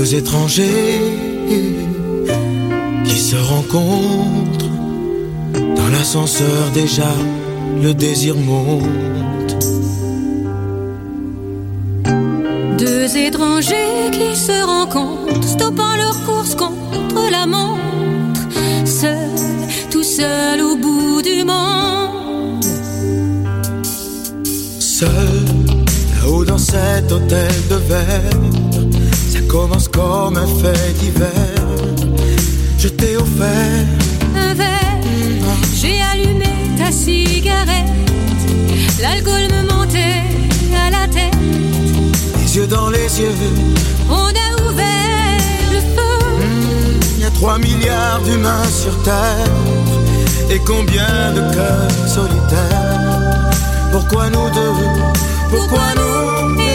Deux 0.00 0.14
étrangers 0.14 0.98
qui 3.04 3.18
se 3.18 3.36
rencontrent 3.36 4.70
dans 5.52 5.88
l'ascenseur 5.92 6.70
déjà 6.72 7.12
le 7.82 7.92
désir 7.92 8.34
monte. 8.34 9.56
Deux 12.78 13.14
étrangers 13.14 14.10
qui 14.10 14.34
se 14.34 14.64
rencontrent, 14.64 15.46
stoppant 15.46 15.94
leur 15.98 16.18
course 16.24 16.54
contre 16.54 17.30
la 17.30 17.44
montre, 17.44 18.40
seuls, 18.86 19.36
tout 19.90 20.02
seuls 20.02 20.62
au 20.62 20.76
bout 20.76 21.20
du 21.20 21.44
monde. 21.44 22.64
Seul, 24.78 25.44
là-haut 26.14 26.46
dans 26.46 26.56
cet 26.56 27.12
hôtel 27.12 27.52
de 27.68 27.74
verre, 27.74 28.69
commence 29.50 29.88
comme 29.88 30.36
un 30.36 30.46
fait 30.46 30.92
divers. 31.00 31.28
Je 32.78 32.88
t'ai 32.88 33.16
offert 33.16 33.84
Un 34.36 34.54
verre, 34.54 35.00
j'ai 35.74 36.00
allumé 36.12 36.52
ta 36.78 36.92
cigarette, 36.92 37.92
l'alcool 39.02 39.42
me 39.54 39.62
montait 39.72 40.22
à 40.86 40.90
la 40.90 41.08
tête, 41.08 41.34
les 42.38 42.56
yeux 42.56 42.66
dans 42.68 42.90
les 42.90 43.20
yeux. 43.20 43.34
on 44.08 44.28
a 44.44 44.70
ouvert 44.70 45.38
le 45.72 45.80
feu. 45.80 46.46
Il 47.16 47.22
y 47.22 47.26
a 47.26 47.30
3 47.30 47.58
milliards 47.58 48.20
d'humains 48.24 48.70
sur 48.82 49.02
Terre 49.02 49.50
et 50.48 50.60
combien 50.60 51.32
de 51.34 51.40
cœurs 51.54 52.08
solitaires. 52.08 53.50
Pourquoi 53.90 54.30
nous 54.30 54.48
deux? 54.50 54.74
Pourquoi 55.50 55.94
nous? 55.96 56.69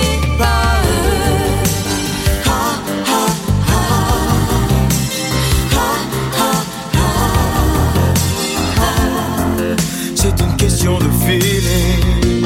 Question 10.85 10.99
de 10.99 11.11
feeling. 11.25 12.45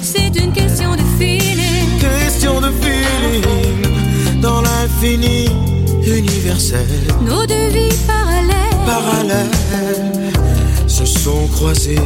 C'est 0.00 0.36
une 0.36 0.52
question 0.52 0.92
de 0.92 1.02
feeling. 1.18 1.98
Question 1.98 2.60
de 2.60 2.70
feeling 2.80 4.40
dans 4.40 4.60
l'infini 4.60 5.46
universel. 6.06 6.86
Nos 7.22 7.44
deux 7.46 7.68
vies 7.72 7.96
parallèles. 8.06 8.52
Parallèles 8.86 10.32
se 10.86 11.04
sont 11.04 11.48
croisés 11.48 11.98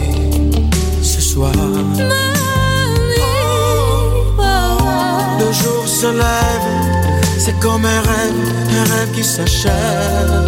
ce 1.02 1.20
soir. 1.20 1.52
Jour 5.62 5.86
se 5.86 6.06
lève, 6.06 6.68
c'est 7.38 7.58
comme 7.60 7.84
un 7.84 8.00
rêve, 8.10 8.42
un 8.78 8.84
rêve 8.92 9.10
qui 9.14 9.24
s'achève. 9.24 10.46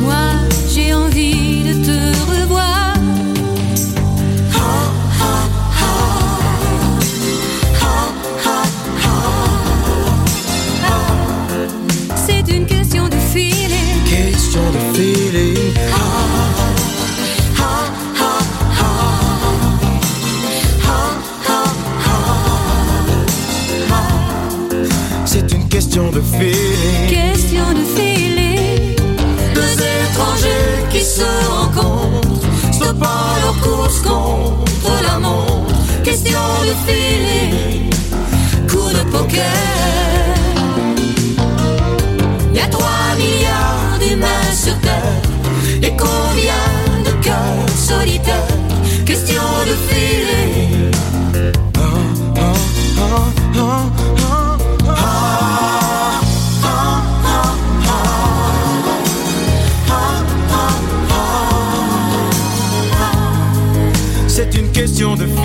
Moi, 0.00 0.26
j'ai 0.72 0.94
envie 0.94 1.62
de 1.68 1.74
te 1.86 1.98
revoir. 2.32 2.94
C'est 12.26 12.52
une 12.52 12.66
question 12.66 13.08
de 13.08 13.16
feeling. 13.32 14.02
Question 14.10 14.62
de 14.72 14.96
feeling. 14.96 15.55
Question 25.96 26.10
de 26.10 26.20
feeling. 26.20 27.08
Question 27.08 27.72
de 27.72 27.84
feeling. 27.96 28.96
Deux 29.54 29.72
étrangers 29.72 30.84
qui 30.90 31.00
se 31.00 31.24
rencontrent, 31.48 32.72
stoppant 32.72 33.32
leur 33.42 33.58
course 33.62 34.00
contre 34.00 34.92
la 35.02 35.18
montre. 35.18 35.74
Question 36.04 36.38
de 36.68 36.74
feeling. 36.86 37.90
Coup 38.68 38.90
de 38.90 39.10
poker. 39.10 39.42
Y 42.52 42.58
a 42.60 42.68
3 42.68 42.88
milliards 43.16 43.98
d'humains 43.98 44.52
sur 44.52 44.78
terre 44.80 45.22
et 45.82 45.96
combien 45.96 46.64
de 47.06 47.24
cœurs 47.24 47.70
solitaires? 47.74 48.58
Question 49.06 49.42
de 49.66 49.74
feeling. 49.88 50.65
Question 64.96 65.14
de 65.14 65.35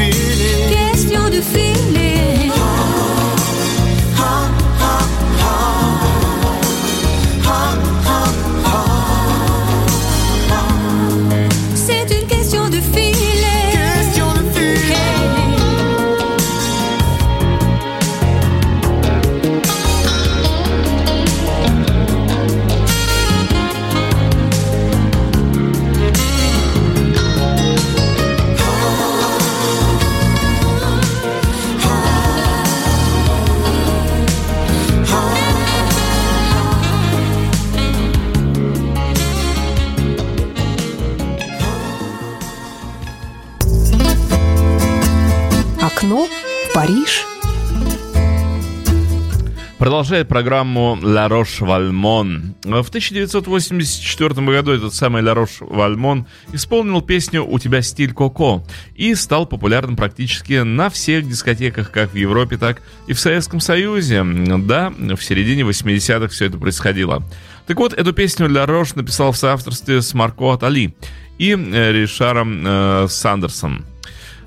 Продолжает 49.81 50.27
программу 50.27 50.95
«Ла 51.01 51.27
Рош 51.27 51.59
Вальмон». 51.59 52.53
В 52.61 52.87
1984 52.89 54.29
году 54.45 54.73
этот 54.73 54.93
самый 54.93 55.23
Ла 55.23 55.33
Рош 55.33 55.57
Вальмон 55.59 56.27
исполнил 56.53 57.01
песню 57.01 57.43
«У 57.43 57.57
тебя 57.57 57.81
стиль 57.81 58.13
Коко» 58.13 58.63
и 58.93 59.15
стал 59.15 59.47
популярным 59.47 59.95
практически 59.95 60.61
на 60.61 60.91
всех 60.91 61.27
дискотеках, 61.27 61.89
как 61.89 62.13
в 62.13 62.15
Европе, 62.15 62.59
так 62.59 62.83
и 63.07 63.13
в 63.13 63.19
Советском 63.19 63.59
Союзе. 63.59 64.23
Да, 64.23 64.91
в 64.91 65.21
середине 65.23 65.63
80-х 65.63 66.27
все 66.27 66.45
это 66.45 66.59
происходило. 66.59 67.23
Так 67.65 67.77
вот, 67.77 67.93
эту 67.93 68.13
песню 68.13 68.47
Ля 68.49 68.67
Рош 68.67 68.93
написал 68.93 69.31
в 69.31 69.37
соавторстве 69.37 70.03
с 70.03 70.13
Марко 70.13 70.53
Атали 70.53 70.93
и 71.39 71.53
э, 71.53 71.91
Ришаром 71.91 72.63
э, 72.63 73.07
Сандерсом. 73.09 73.83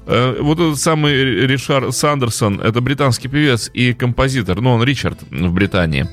Э, 0.06 0.36
Вот 0.40 0.58
этот 0.58 0.78
самый 0.78 1.46
Ришар 1.46 1.92
Сандерсон, 1.92 2.60
это 2.60 2.80
британский 2.80 3.28
певец 3.28 3.70
и 3.72 3.92
композитор, 3.92 4.60
ну, 4.60 4.72
он 4.72 4.84
Ричард 4.84 5.20
в 5.30 5.52
Британии, 5.52 6.06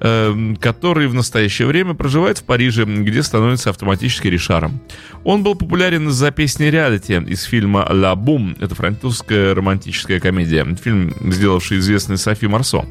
э, 0.00 0.54
который 0.60 1.06
в 1.08 1.14
настоящее 1.14 1.66
время 1.68 1.94
проживает 1.94 2.38
в 2.38 2.44
Париже, 2.44 2.84
где 2.84 3.22
становится 3.22 3.70
автоматически 3.70 4.28
Ришаром. 4.28 4.80
Он 5.24 5.42
был 5.42 5.54
популярен 5.54 6.08
из-за 6.08 6.30
песни 6.30 6.64
реалити 6.64 7.14
из 7.14 7.42
фильма 7.42 7.86
«Ла 7.90 8.14
Бум». 8.14 8.56
Это 8.60 8.74
французская 8.74 9.54
романтическая 9.54 10.20
комедия. 10.20 10.64
Фильм, 10.82 11.14
сделавший 11.32 11.78
известный 11.78 12.16
Софи 12.16 12.46
Марсо. 12.46 12.84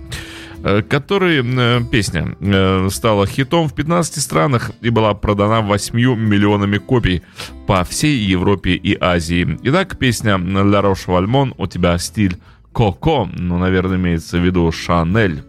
Э, 0.61 0.81
который 0.81 1.41
э, 1.41 1.81
песня 1.89 2.35
э, 2.39 2.89
стала 2.91 3.25
хитом 3.25 3.69
в 3.69 3.73
15 3.73 4.21
странах 4.21 4.71
и 4.81 4.89
была 4.89 5.13
продана 5.13 5.61
8 5.61 5.95
миллионами 5.95 6.77
копий 6.77 7.21
по 7.65 7.83
всей 7.83 8.17
Европе 8.17 8.71
и 8.71 8.97
Азии. 8.99 9.57
Итак, 9.63 9.97
песня 9.97 10.37
«Ля 10.37 10.81
Рош 10.81 11.07
Вальмон» 11.07 11.53
«У 11.57 11.67
тебя 11.67 11.97
стиль 11.97 12.37
Коко», 12.73 13.29
ну, 13.31 13.57
наверное, 13.57 13.97
имеется 13.97 14.37
в 14.37 14.45
виду 14.45 14.69
«Шанель». 14.71 15.43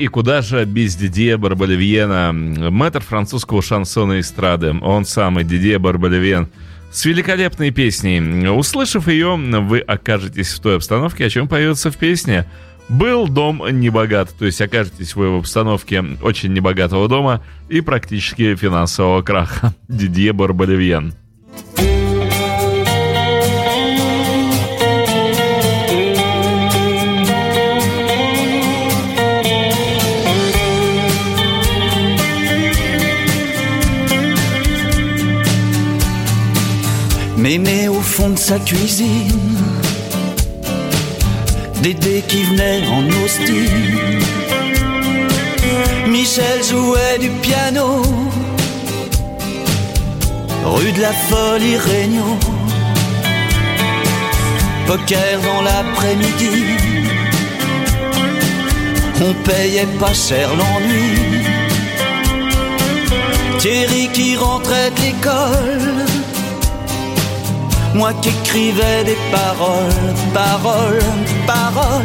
и 0.00 0.06
куда 0.06 0.40
же 0.40 0.64
без 0.64 0.96
Дидье 0.96 1.36
Барбалевьена, 1.36 2.32
мэтр 2.32 3.00
французского 3.00 3.60
шансона 3.60 4.14
и 4.14 4.20
эстрады. 4.20 4.74
Он 4.80 5.04
самый, 5.04 5.44
Дидье 5.44 5.78
Барбалевьен. 5.78 6.48
С 6.90 7.04
великолепной 7.04 7.70
песней. 7.70 8.48
Услышав 8.48 9.08
ее, 9.08 9.36
вы 9.36 9.80
окажетесь 9.80 10.54
в 10.54 10.60
той 10.60 10.76
обстановке, 10.76 11.26
о 11.26 11.30
чем 11.30 11.48
поется 11.48 11.90
в 11.90 11.98
песне. 11.98 12.46
Был 12.88 13.28
дом 13.28 13.62
небогат, 13.70 14.30
то 14.36 14.46
есть 14.46 14.60
окажетесь 14.60 15.14
вы 15.14 15.36
в 15.36 15.38
обстановке 15.40 16.02
очень 16.22 16.52
небогатого 16.52 17.06
дома 17.06 17.44
и 17.68 17.82
практически 17.82 18.56
финансового 18.56 19.22
краха. 19.22 19.74
Дидье 19.88 20.32
Барбалевьен. 20.32 21.14
Mémé 37.50 37.88
au 37.88 38.00
fond 38.00 38.30
de 38.30 38.38
sa 38.38 38.60
cuisine, 38.60 39.58
Dédé 41.82 42.22
qui 42.28 42.44
venait 42.44 42.86
en 42.86 43.02
Austin. 43.24 43.66
Michel 46.06 46.62
jouait 46.62 47.18
du 47.18 47.28
piano, 47.42 48.02
rue 50.64 50.92
de 50.92 51.00
la 51.00 51.12
Folie 51.12 51.76
Réunion. 51.76 52.38
Poker 54.86 55.40
dans 55.42 55.62
l'après-midi, 55.62 56.56
on 59.24 59.34
payait 59.42 59.92
pas 59.98 60.14
cher 60.14 60.50
l'ennui. 60.54 61.42
Thierry 63.58 64.08
qui 64.12 64.36
rentrait 64.36 64.92
de 64.92 65.00
l'école 65.00 66.09
moi 67.94 68.12
qui 68.20 68.28
écrivais 68.28 69.04
des 69.04 69.18
paroles, 69.30 70.14
paroles, 70.32 71.02
paroles. 71.46 72.04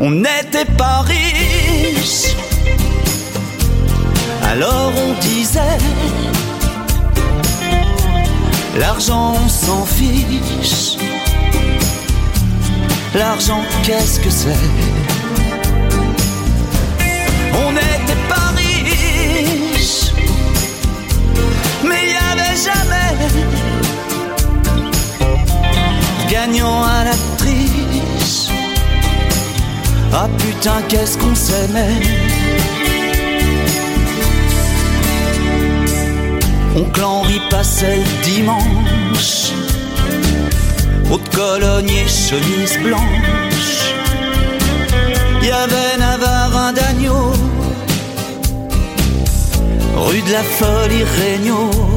On 0.00 0.10
n'était 0.10 0.64
pas 0.76 1.00
riches, 1.02 2.34
alors 4.42 4.92
on 4.96 5.12
disait 5.20 5.78
l'argent 8.78 9.34
on 9.44 9.48
s'en 9.48 9.84
fiche. 9.86 10.96
L'argent 13.14 13.62
qu'est-ce 13.84 14.18
que 14.18 14.30
c'est? 14.30 14.64
On 17.64 17.70
n'était 17.70 18.22
pas 18.28 18.48
riches, 18.56 20.10
mais 21.84 22.00
il 22.02 22.10
n'y 22.10 22.16
avait 22.32 22.56
jamais 22.56 23.73
gagnant 26.30 26.82
à 26.84 27.04
la 27.04 27.16
triche. 27.38 28.48
Ah 30.12 30.28
putain, 30.38 30.82
qu'est-ce 30.88 31.18
qu'on 31.18 31.34
s'aimait. 31.34 32.00
Oncle 36.76 37.04
Henri 37.04 37.40
passait 37.50 37.98
le 37.98 38.24
dimanche 38.24 39.52
Haute 41.08 41.28
colonne 41.32 41.88
et 41.88 42.08
chemise 42.08 42.78
blanche 42.82 43.44
y 45.44 45.50
avait 45.50 45.96
Navarin 45.98 46.72
d'agneau 46.72 47.32
Rue 49.96 50.22
de 50.22 50.32
la 50.32 50.42
Folie 50.42 51.04
Regnault 51.04 51.93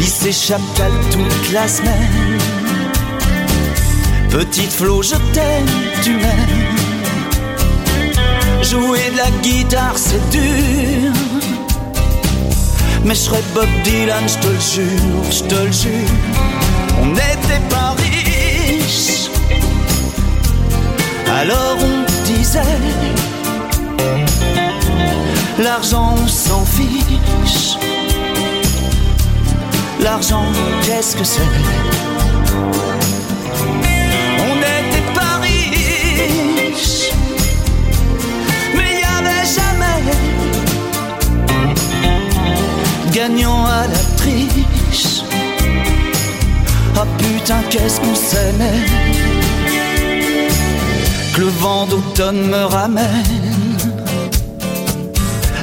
Lycée 0.00 0.32
Chaptal 0.32 0.90
toute 1.12 1.52
la 1.52 1.68
semaine 1.68 2.38
Petite 4.30 4.72
Flo, 4.72 5.02
je 5.02 5.16
t'aime, 5.34 5.66
tu 6.02 6.14
m'aimes 6.14 6.66
Jouer 8.62 9.10
de 9.12 9.16
la 9.18 9.30
guitare, 9.42 9.96
c'est 9.96 10.30
dur 10.30 11.12
mais 13.02 13.14
je 13.14 13.20
serais 13.20 13.42
Bob 13.54 13.68
Dylan, 13.82 14.28
je 14.28 14.34
te 14.34 14.46
le 14.46 14.60
jure, 14.60 15.32
je 15.32 15.42
te 15.44 15.54
le 15.54 15.72
jure. 15.72 16.10
On 17.00 17.06
n'était 17.06 17.64
pas 17.70 17.94
riches, 17.96 19.30
alors 21.26 21.78
on 21.80 22.26
disait 22.26 22.60
L'argent, 25.58 26.14
on 26.22 26.28
s'en 26.28 26.64
fiche. 26.64 27.76
L'argent, 30.02 30.46
qu'est-ce 30.82 31.14
que 31.14 31.24
c'est 31.24 31.42
On 34.38 34.54
n'était 34.56 35.12
pas 35.14 35.38
riches, 35.42 37.12
mais 38.74 38.88
il 38.92 38.96
n'y 38.96 39.04
avait 39.04 39.46
jamais 39.58 40.02
gagnant 43.12 43.66
à 43.66 43.86
la 43.86 44.02
triche. 44.16 45.22
Ah 46.96 47.06
putain, 47.18 47.60
qu'est-ce 47.68 48.00
qu'on 48.00 48.14
s'aimait. 48.14 48.86
Que 51.34 51.40
le 51.40 51.48
vent 51.48 51.86
d'automne 51.86 52.48
me 52.48 52.64
ramène 52.64 53.60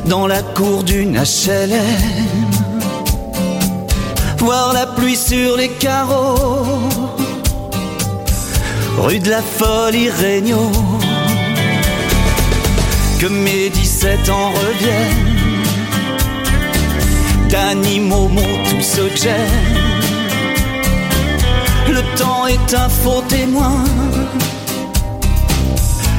dans 0.06 0.28
la 0.28 0.42
cour 0.42 0.84
d'une 0.84 1.18
HLM. 1.18 2.27
Voir 4.38 4.74
la 4.74 4.86
pluie 4.86 5.16
sur 5.16 5.58
les 5.58 5.70
carreaux, 5.70 6.66
rue 8.98 9.20
de 9.20 9.30
la 9.30 9.42
Folie 9.42 10.10
Regnault. 10.10 10.72
Que 13.20 13.28
mes 13.28 13.70
17 13.70 14.30
ans 14.30 14.52
reviennent 14.52 15.38
d'animaux, 17.50 18.28
mots, 18.28 18.42
tout 18.70 18.78
que 18.78 19.18
j'aime. 19.18 19.88
Le 21.90 22.02
temps 22.18 22.48
est 22.48 22.74
un 22.74 22.90
faux 22.90 23.24
témoin. 23.28 23.84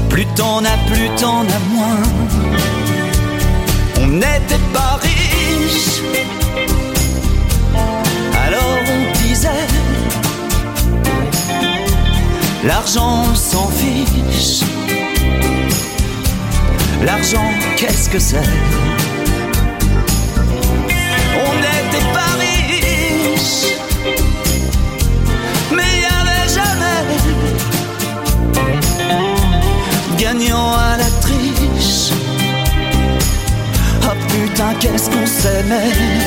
Plus 0.09 0.27
t'en 0.35 0.65
as, 0.65 0.79
plus 0.91 1.09
t'en 1.21 1.43
as 1.43 1.65
moins. 1.73 2.03
On 4.01 4.07
n'était 4.09 4.65
pas 4.73 4.88
L'argent 12.65 13.35
s'en 13.35 13.69
fiche. 13.69 14.63
L'argent, 17.05 17.51
qu'est-ce 17.77 18.11
que 18.11 18.19
c'est? 18.19 18.43
On 21.41 21.55
n'était 21.55 22.07
pas 22.13 22.33
riches, 22.41 23.75
mais 25.71 25.85
il 25.95 26.01
n'y 26.01 26.07
avait 26.07 26.49
jamais 26.53 27.05
gagnant 30.19 30.73
à 30.73 30.97
la 30.97 31.11
triche. 31.21 32.11
Oh 34.03 34.17
putain, 34.29 34.75
qu'est-ce 34.81 35.09
qu'on 35.09 35.27
s'aimait. 35.27 36.18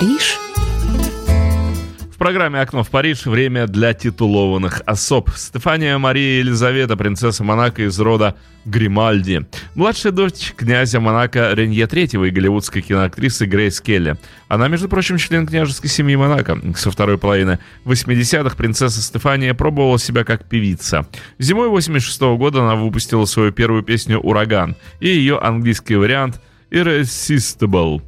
Париж. 0.00 0.38
В 2.10 2.16
программе 2.16 2.58
«Окно 2.58 2.82
в 2.82 2.88
Париж» 2.88 3.26
время 3.26 3.66
для 3.66 3.92
титулованных 3.92 4.80
особ. 4.86 5.28
Стефания 5.36 5.98
Мария 5.98 6.38
Елизавета, 6.38 6.96
принцесса 6.96 7.44
Монако 7.44 7.82
из 7.82 8.00
рода 8.00 8.34
Гримальди. 8.64 9.46
Младшая 9.74 10.12
дочь 10.12 10.54
князя 10.56 11.00
Монако 11.00 11.52
Ренье 11.52 11.84
III 11.84 12.28
и 12.28 12.30
голливудской 12.30 12.80
киноактрисы 12.80 13.44
Грейс 13.44 13.82
Келли. 13.82 14.16
Она, 14.48 14.68
между 14.68 14.88
прочим, 14.88 15.18
член 15.18 15.46
княжеской 15.46 15.90
семьи 15.90 16.16
Монако. 16.16 16.58
Со 16.76 16.90
второй 16.90 17.18
половины 17.18 17.58
80-х 17.84 18.56
принцесса 18.56 19.02
Стефания 19.02 19.52
пробовала 19.52 19.98
себя 19.98 20.24
как 20.24 20.48
певица. 20.48 21.06
Зимой 21.38 21.68
86 21.68 22.22
-го 22.22 22.38
года 22.38 22.62
она 22.62 22.74
выпустила 22.74 23.26
свою 23.26 23.52
первую 23.52 23.82
песню 23.82 24.18
«Ураган» 24.18 24.76
и 25.00 25.08
ее 25.08 25.38
английский 25.38 25.96
вариант 25.96 26.40
«Irresistible». 26.70 28.00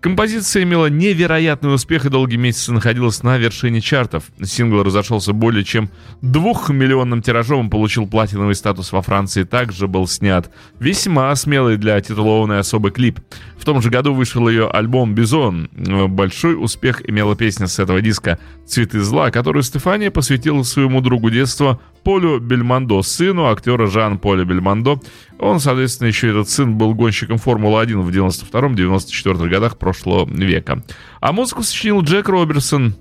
Композиция 0.00 0.62
имела 0.62 0.86
невероятный 0.86 1.74
успех 1.74 2.06
и 2.06 2.08
долгие 2.08 2.36
месяцы 2.36 2.72
находилась 2.72 3.24
на 3.24 3.36
вершине 3.36 3.80
чартов. 3.80 4.24
Сингл 4.40 4.84
разошелся 4.84 5.32
более 5.32 5.64
чем 5.64 5.90
двухмиллионным 6.22 7.20
тиражом 7.20 7.66
и 7.66 7.70
получил 7.70 8.06
платиновый 8.06 8.54
статус 8.54 8.92
во 8.92 9.02
Франции. 9.02 9.42
Также 9.42 9.88
был 9.88 10.06
снят 10.06 10.50
весьма 10.78 11.34
смелый 11.34 11.78
для 11.78 12.00
титулованной 12.00 12.60
особый 12.60 12.92
клип. 12.92 13.18
В 13.58 13.64
том 13.64 13.82
же 13.82 13.90
году 13.90 14.14
вышел 14.14 14.48
ее 14.48 14.68
альбом 14.68 15.14
«Бизон». 15.16 15.68
Большой 15.72 16.54
успех 16.54 17.02
имела 17.08 17.34
песня 17.34 17.66
с 17.66 17.80
этого 17.80 18.00
диска 18.00 18.38
«Цветы 18.66 19.00
зла», 19.00 19.32
которую 19.32 19.64
Стефания 19.64 20.12
посвятила 20.12 20.62
своему 20.62 21.00
другу 21.00 21.28
детства 21.28 21.80
Полю 22.04 22.38
Бельмондо, 22.38 23.02
сыну 23.02 23.50
актера 23.50 23.88
Жан-Поля 23.88 24.44
Бельмондо. 24.44 25.00
Он, 25.40 25.58
соответственно, 25.58 26.06
еще 26.06 26.30
этот 26.30 26.48
сын 26.48 26.78
был 26.78 26.94
гонщиком 26.94 27.36
Формулы-1 27.38 28.00
в 28.00 28.10
92-94 28.10 29.48
годах 29.48 29.76
прошлого 29.88 30.28
века. 30.28 30.82
А 31.20 31.32
музыку 31.32 31.62
сочинил 31.62 32.02
Джек 32.02 32.28
Роберсон, 32.28 32.94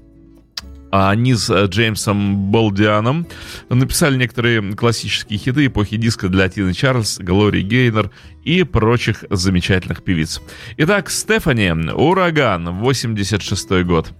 а 0.89 1.09
они 1.09 1.35
с 1.35 1.49
э, 1.49 1.65
Джеймсом 1.65 2.49
Болдианом 2.49 3.27
написали 3.69 4.15
некоторые 4.15 4.73
классические 4.73 5.37
хиты 5.37 5.65
эпохи 5.65 5.97
диска 5.97 6.29
для 6.29 6.47
Тины 6.47 6.73
Чарльз, 6.73 7.19
Глории 7.19 7.61
Гейнер 7.61 8.09
и 8.45 8.63
прочих 8.63 9.25
замечательных 9.29 10.01
певиц. 10.01 10.41
Итак, 10.77 11.09
Стефани, 11.09 11.71
«Ураган», 11.91 12.79
86 12.79 13.83
год. 13.83 14.13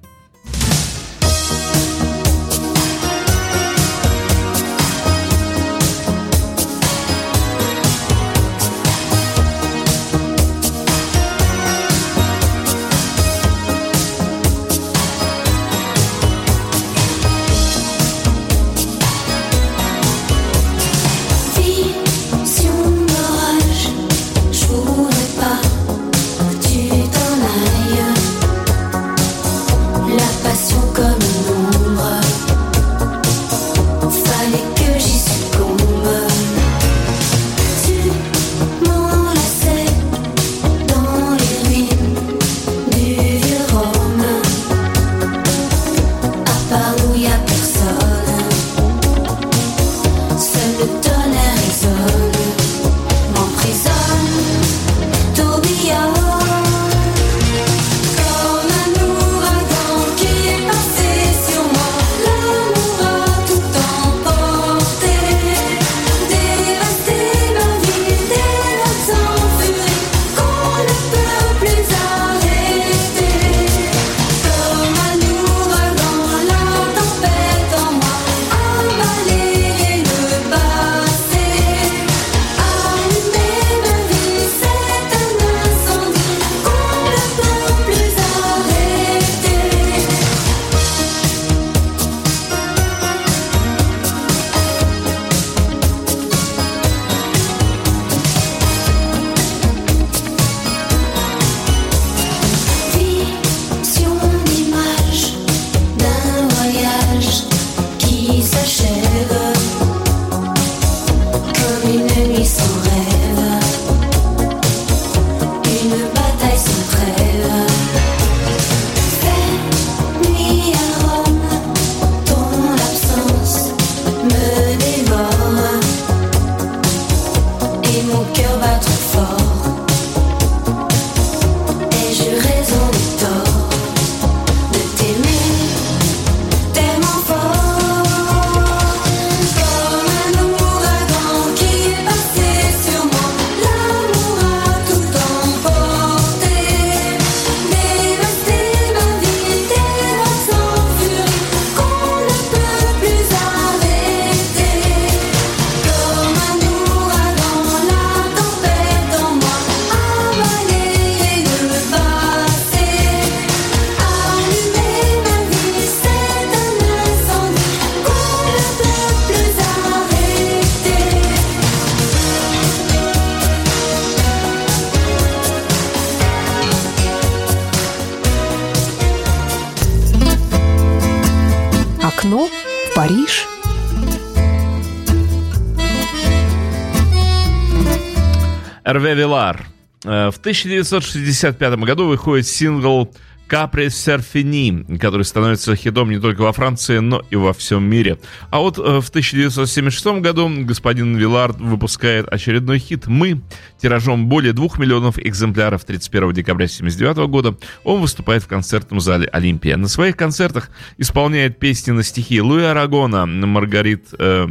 1965 190.47 191.79
году 191.79 192.07
выходит 192.07 192.47
сингл 192.47 193.13
«Капри 193.47 193.89
Серфини», 193.89 194.97
который 194.99 195.23
становится 195.23 195.75
хитом 195.75 196.09
не 196.09 196.19
только 196.19 196.41
во 196.41 196.51
Франции, 196.51 196.99
но 196.99 197.21
и 197.29 197.35
во 197.35 197.53
всем 197.53 197.83
мире. 197.83 198.19
А 198.49 198.59
вот 198.59 198.77
э, 198.77 198.99
в 198.99 199.09
1976 199.09 200.21
году 200.21 200.49
господин 200.65 201.15
Вилар 201.15 201.53
выпускает 201.53 202.27
очередной 202.27 202.79
хит 202.79 203.07
«Мы». 203.07 203.41
Тиражом 203.81 204.27
более 204.27 204.53
двух 204.53 204.79
миллионов 204.79 205.19
экземпляров 205.19 205.85
31 205.85 206.33
декабря 206.33 206.65
1979 206.65 207.29
года 207.29 207.57
он 207.83 208.01
выступает 208.01 208.43
в 208.43 208.47
концертном 208.47 208.99
зале 208.99 209.27
«Олимпия». 209.31 209.77
На 209.77 209.87
своих 209.87 210.17
концертах 210.17 210.69
исполняет 210.97 211.59
песни 211.59 211.91
на 211.91 212.03
стихи 212.03 212.41
Луи 212.41 212.63
Арагона, 212.63 213.25
Маргарит 213.25 214.07
э, 214.17 214.47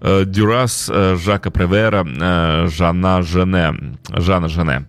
э, 0.00 0.24
Дюрас, 0.26 0.90
э, 0.92 1.16
Жака 1.16 1.50
Превера, 1.50 2.06
э, 2.06 2.68
Жана 2.68 3.22
Жене. 3.22 3.96
Жана 4.10 4.48
Жене. 4.48 4.86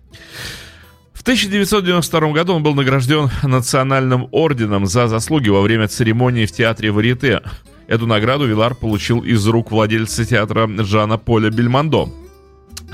В 1.18 1.22
1992 1.22 2.30
году 2.30 2.54
он 2.54 2.62
был 2.62 2.76
награжден 2.76 3.28
национальным 3.42 4.28
орденом 4.30 4.86
за 4.86 5.08
заслуги 5.08 5.48
во 5.48 5.62
время 5.62 5.88
церемонии 5.88 6.46
в 6.46 6.52
театре 6.52 6.92
Варьете. 6.92 7.42
Эту 7.88 8.06
награду 8.06 8.46
Вилар 8.46 8.76
получил 8.76 9.22
из 9.24 9.44
рук 9.48 9.72
владельца 9.72 10.24
театра 10.24 10.68
Жана 10.84 11.18
Поля 11.18 11.50
Бельмондо. 11.50 12.08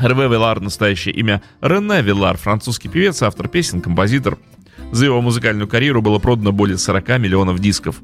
Hervé 0.00 0.32
Вилар, 0.32 0.58
настоящее 0.60 1.14
имя 1.14 1.42
Рене 1.60 2.00
Вилар, 2.00 2.38
французский 2.38 2.88
певец, 2.88 3.20
автор 3.20 3.46
песен, 3.46 3.82
композитор. 3.82 4.38
За 4.94 5.06
его 5.06 5.20
музыкальную 5.20 5.66
карьеру 5.66 6.02
было 6.02 6.20
продано 6.20 6.52
более 6.52 6.78
40 6.78 7.18
миллионов 7.18 7.58
дисков. 7.58 7.96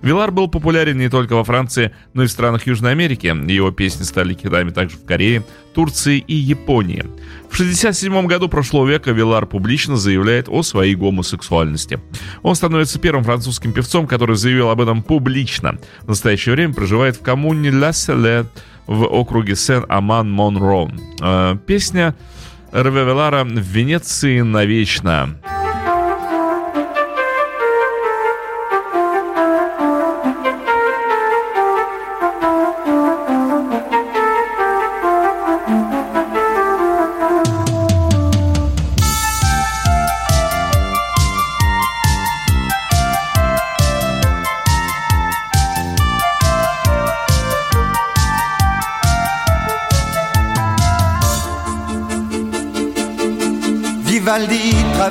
Вилар 0.00 0.32
был 0.32 0.48
популярен 0.48 0.98
не 0.98 1.08
только 1.08 1.34
во 1.34 1.44
Франции, 1.44 1.92
но 2.14 2.24
и 2.24 2.26
в 2.26 2.32
странах 2.32 2.66
Южной 2.66 2.90
Америки. 2.90 3.26
Его 3.48 3.70
песни 3.70 4.02
стали 4.02 4.34
хитами 4.34 4.70
также 4.70 4.96
в 4.96 5.04
Корее, 5.04 5.44
Турции 5.72 6.18
и 6.18 6.34
Японии. 6.34 7.04
В 7.48 7.54
1967 7.54 8.26
году 8.26 8.48
прошлого 8.48 8.88
века 8.88 9.12
Вилар 9.12 9.46
публично 9.46 9.96
заявляет 9.96 10.48
о 10.48 10.64
своей 10.64 10.96
гомосексуальности. 10.96 12.00
Он 12.42 12.56
становится 12.56 12.98
первым 12.98 13.22
французским 13.22 13.72
певцом, 13.72 14.08
который 14.08 14.34
заявил 14.34 14.70
об 14.70 14.80
этом 14.80 15.04
публично. 15.04 15.78
В 16.00 16.08
настоящее 16.08 16.56
время 16.56 16.74
проживает 16.74 17.14
в 17.14 17.22
коммуне 17.22 17.70
Ла 17.70 17.92
Селе 17.92 18.46
в 18.88 19.04
округе 19.04 19.54
Сен-Аман-Монро. 19.54 20.90
Э, 21.20 21.56
Песня 21.68 22.16
Рве 22.72 23.04
Вилара 23.04 23.44
«В 23.44 23.48
Венеции 23.48 24.40
навечно». 24.40 25.38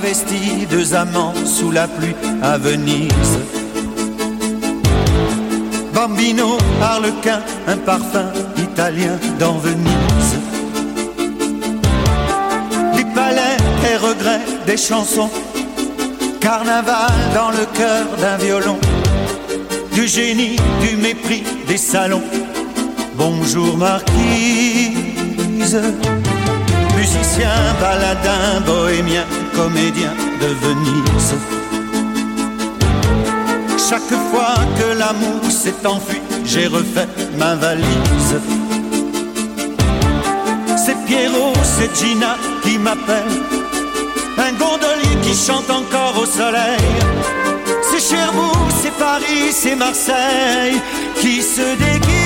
Vivaldi 0.02 0.26
travesti 0.32 0.66
deux 0.70 0.94
amants 0.94 1.34
sous 1.46 1.72
la 1.72 1.88
pluie 1.88 2.16
à 2.42 2.58
Venise. 2.58 3.40
Bambino, 5.94 6.58
Harlequin, 6.82 7.42
un 7.68 7.78
parfum 7.78 8.32
italien 8.58 9.20
dans 9.40 9.58
Venise. 9.58 10.40
Des 12.96 13.06
palais 13.14 13.58
et 13.92 13.98
regrets, 13.98 14.42
des 14.66 14.78
chansons. 14.78 15.30
Carnaval 16.40 17.12
dans 17.36 17.52
le 17.52 17.66
cœur 17.78 18.06
d'un 18.20 18.38
violon. 18.38 18.80
Du 19.94 20.08
génie, 20.08 20.56
du 20.82 20.96
mépris, 20.98 21.44
des 21.68 21.78
salons. 21.78 22.24
Bonjour 23.16 23.78
marquise. 23.78 24.10
Musicien, 26.98 27.52
baladin, 27.80 28.62
bohémien, 28.66 29.26
comédien 29.56 30.14
de 30.42 30.48
Venise. 30.64 31.36
Chaque 33.90 34.14
fois 34.32 34.56
que 34.78 34.98
l'amour 34.98 35.44
s'est 35.50 35.86
enfui, 35.86 36.22
j'ai 36.46 36.68
refait 36.68 37.08
ma 37.38 37.56
valise. 37.56 38.36
C'est 40.78 40.98
Pierrot, 41.06 41.54
c'est 41.64 41.94
Gina 41.96 42.38
qui 42.64 42.78
m'appelle. 42.78 43.34
Un 44.38 44.54
gondolier 44.54 45.16
qui 45.24 45.36
chante 45.36 45.70
encore 45.70 46.16
au 46.22 46.26
soleil. 46.26 46.80
C'est 47.90 48.16
Cherbourg, 48.16 48.68
c'est 48.82 48.98
Paris, 48.98 49.52
c'est 49.52 49.76
Marseille 49.76 50.82
qui 51.20 51.42
se 51.42 51.76
déguise. 51.76 52.21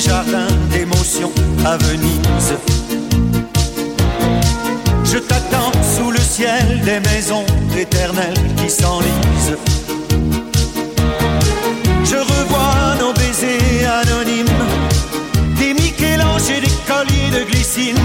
Jardins 0.00 0.48
d'émotions 0.70 1.32
à 1.64 1.76
Venise. 1.76 2.54
Je 5.04 5.18
t'attends 5.18 5.72
sous 5.94 6.10
le 6.10 6.18
ciel 6.18 6.80
des 6.84 7.00
maisons 7.00 7.44
éternelles 7.76 8.34
qui 8.56 8.70
s'enlisent. 8.70 9.56
Je 12.04 12.16
revois 12.16 12.96
nos 12.98 13.12
baisers 13.12 13.90
anonymes, 14.02 14.46
des 15.58 15.74
Michel-Ange 15.74 16.50
et 16.56 16.60
des 16.60 16.76
colliers 16.86 17.30
de 17.38 17.50
glycine, 17.50 17.98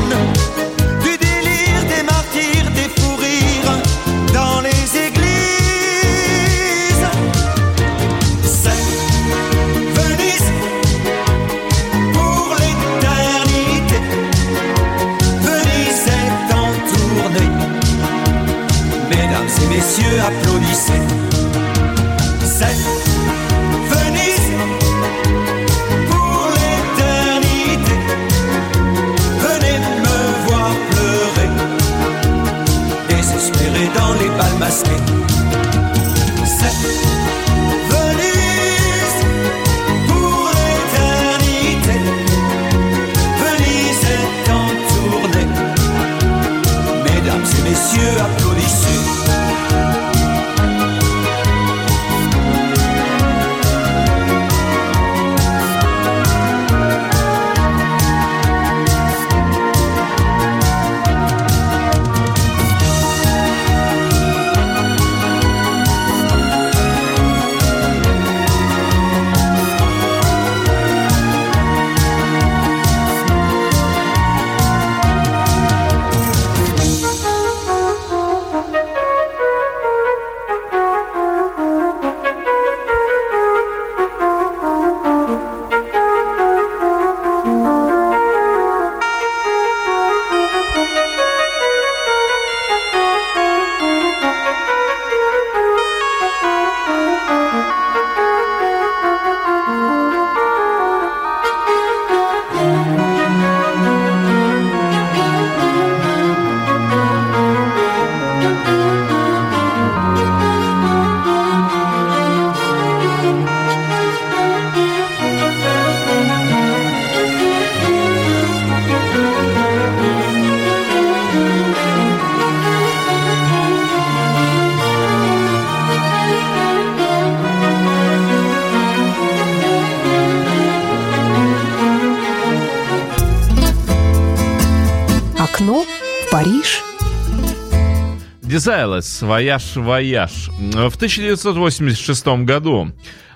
Desireless, 138.66 139.24
voyage, 139.24 139.76
voyage. 139.76 140.50
В 140.49 140.95
1986 140.95 142.45
году, 142.45 142.88
э, 142.88 142.93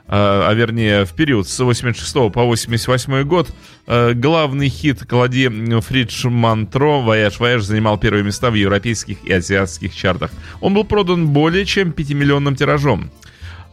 а 0.07 0.51
вернее 0.55 1.05
в 1.05 1.13
период 1.13 1.47
с 1.47 1.59
86 1.59 2.31
по 2.31 2.45
88 2.45 3.23
год, 3.25 3.51
э, 3.85 4.13
главный 4.13 4.69
хит 4.69 5.05
Клоди 5.07 5.47
Фритш-Мантро 5.81 7.01
«Voyage, 7.01 7.39
voyage» 7.39 7.61
занимал 7.61 7.99
первые 7.99 8.23
места 8.23 8.49
в 8.49 8.55
европейских 8.55 9.23
и 9.23 9.31
азиатских 9.31 9.95
чартах. 9.95 10.31
Он 10.61 10.73
был 10.73 10.83
продан 10.83 11.27
более 11.27 11.63
чем 11.63 11.91
5-миллионным 11.91 12.55
тиражом. 12.55 13.11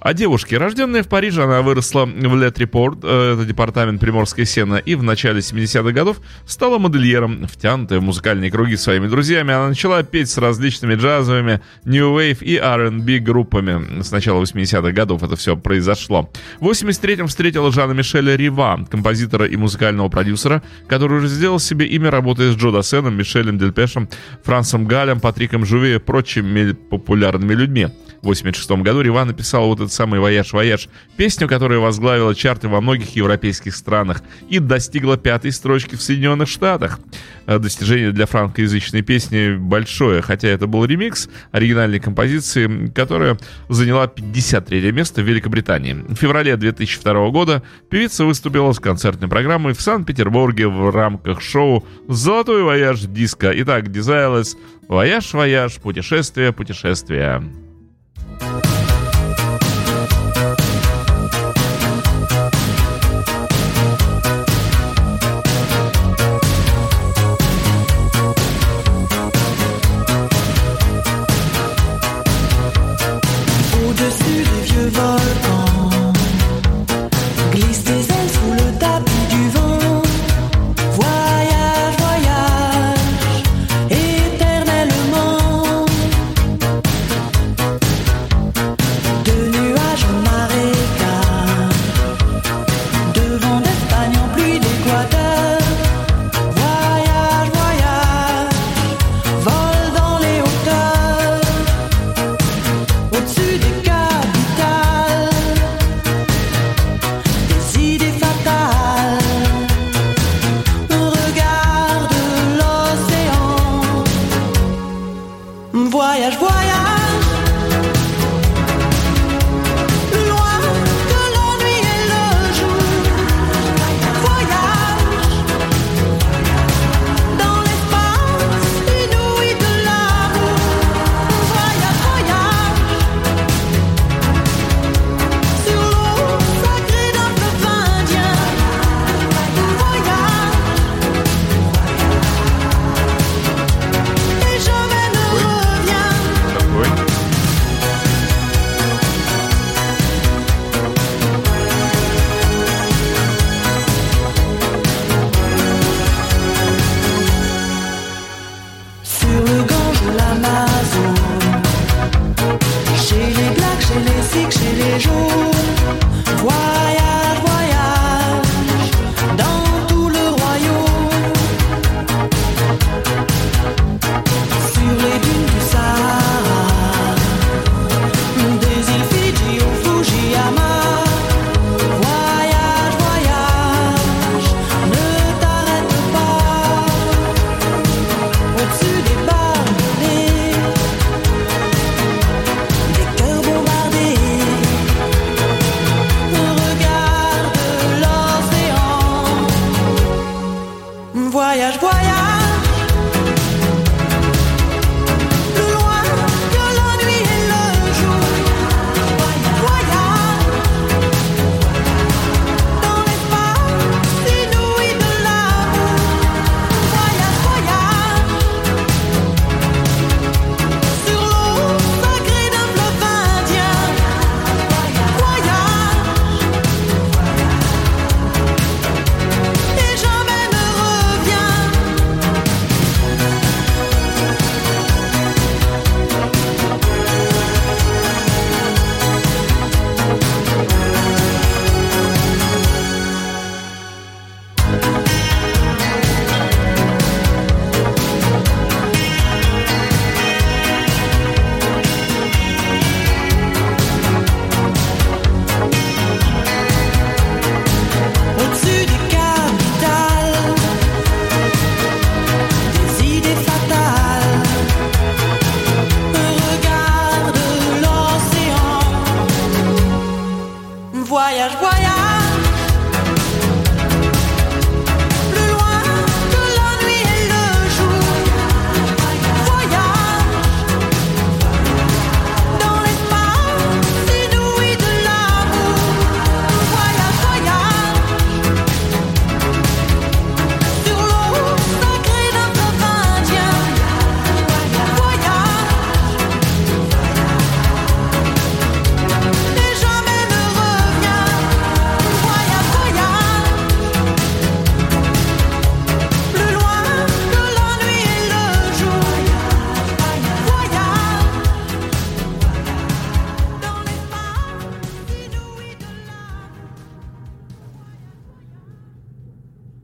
О 0.07 0.15
девушке. 0.15 0.57
Рожденная 0.57 1.03
в 1.03 1.09
Париже, 1.09 1.43
она 1.43 1.63
выросла 1.63 2.05
в 2.05 2.37
Ле-Трепор, 2.37 3.01
э, 3.03 3.33
это 3.35 3.45
департамент 3.45 4.01
Приморской 4.01 4.47
Сены, 4.47 4.77
и 4.77 4.95
в 4.95 5.03
начале 5.03 5.41
70-х 5.41 5.91
годов 5.91 6.19
стала 6.47 6.79
модельером, 6.79 7.49
втянутая 7.49 7.99
в 7.99 8.05
музыкальные 8.05 8.53
круги 8.53 8.77
своими 8.77 9.09
друзьями. 9.09 9.53
Она 9.53 9.71
начала 9.71 10.05
петь 10.05 10.31
с 10.31 10.39
различными 10.39 10.95
джазовыми, 10.95 11.61
New 11.85 12.17
Wave 12.17 12.39
и 12.41 12.55
R&B 12.57 13.19
группами. 13.19 14.01
С 14.01 14.13
начала 14.13 14.41
80-х 14.41 14.93
годов 14.93 15.25
это 15.25 15.35
все 15.35 15.57
произошло. 15.57 16.31
В 16.61 16.71
83-м 16.71 17.27
встретила 17.27 17.73
Жана 17.73 17.91
Мишеля 17.91 18.37
Рива, 18.37 18.87
композитора 18.89 19.47
и 19.47 19.57
музыкального 19.57 20.09
продюсера, 20.09 20.63
который 20.87 21.19
уже 21.19 21.27
сделал 21.27 21.59
себе 21.59 21.85
имя, 21.85 22.13
работая 22.13 22.53
с 22.53 22.55
Джо 22.55 22.71
Дассеном, 22.71 23.17
Мишелем 23.17 23.59
Дельпешем, 23.59 24.09
Франс 24.45 24.87
Галль, 24.87 25.19
Патриком 25.19 25.67
Жуве 25.67 25.97
и 25.97 25.99
прочими 25.99 26.75
популярными 26.75 27.55
людьми. 27.55 27.89
В 28.23 28.27
86 28.27 28.71
году 28.83 29.01
Рива 29.03 29.25
написал 29.25 29.67
вот 29.67 29.81
этот 29.81 29.96
самый 29.97 30.21
«Вояж-вояж», 30.21 30.89
песню, 31.17 31.49
которая 31.49 31.79
возглавила 31.79 32.35
чарты 32.35 32.69
во 32.69 32.81
многих 32.81 33.17
европейских 33.17 33.75
странах 33.75 34.23
и 34.49 34.59
достигла 34.59 35.17
пятой 35.17 35.51
строчки 35.51 35.97
в 35.97 36.03
Соединенных 36.03 36.49
Штатах. 36.49 37.01
Э, 37.47 37.59
Достижение 37.59 38.13
для 38.13 38.27
франкоязычной 38.27 39.03
песни 39.03 39.57
большое, 39.57 40.23
хотя 40.23 40.49
это 40.49 40.67
был 40.67 40.85
ремикс 40.85 41.29
оригинальной 41.51 41.99
композиции, 41.99 42.89
которая 42.95 43.39
заняла 43.69 44.07
53 44.07 44.93
место 44.93 45.23
в 45.23 45.25
Великобритании. 45.25 45.95
В 45.95 46.15
феврале 46.15 46.57
2002 46.57 47.31
года 47.31 47.63
певица 47.91 48.25
выступила 48.25 48.73
с 48.73 48.79
концертной 48.79 49.29
программой 49.29 49.73
в 49.73 49.81
Санкт-Петербурге 49.81 50.69
в 50.69 50.95
рамках 50.95 51.41
шоу 51.41 51.87
«Золотой 52.09 52.63
вояж 52.63 53.01
диско». 53.01 53.51
Итак, 53.55 53.85
Desireless, 53.85 54.57
«Voyage, 54.89 55.35
voyage», 55.35 55.81
путешествие, 55.81 56.53
путешествие. 56.53 57.66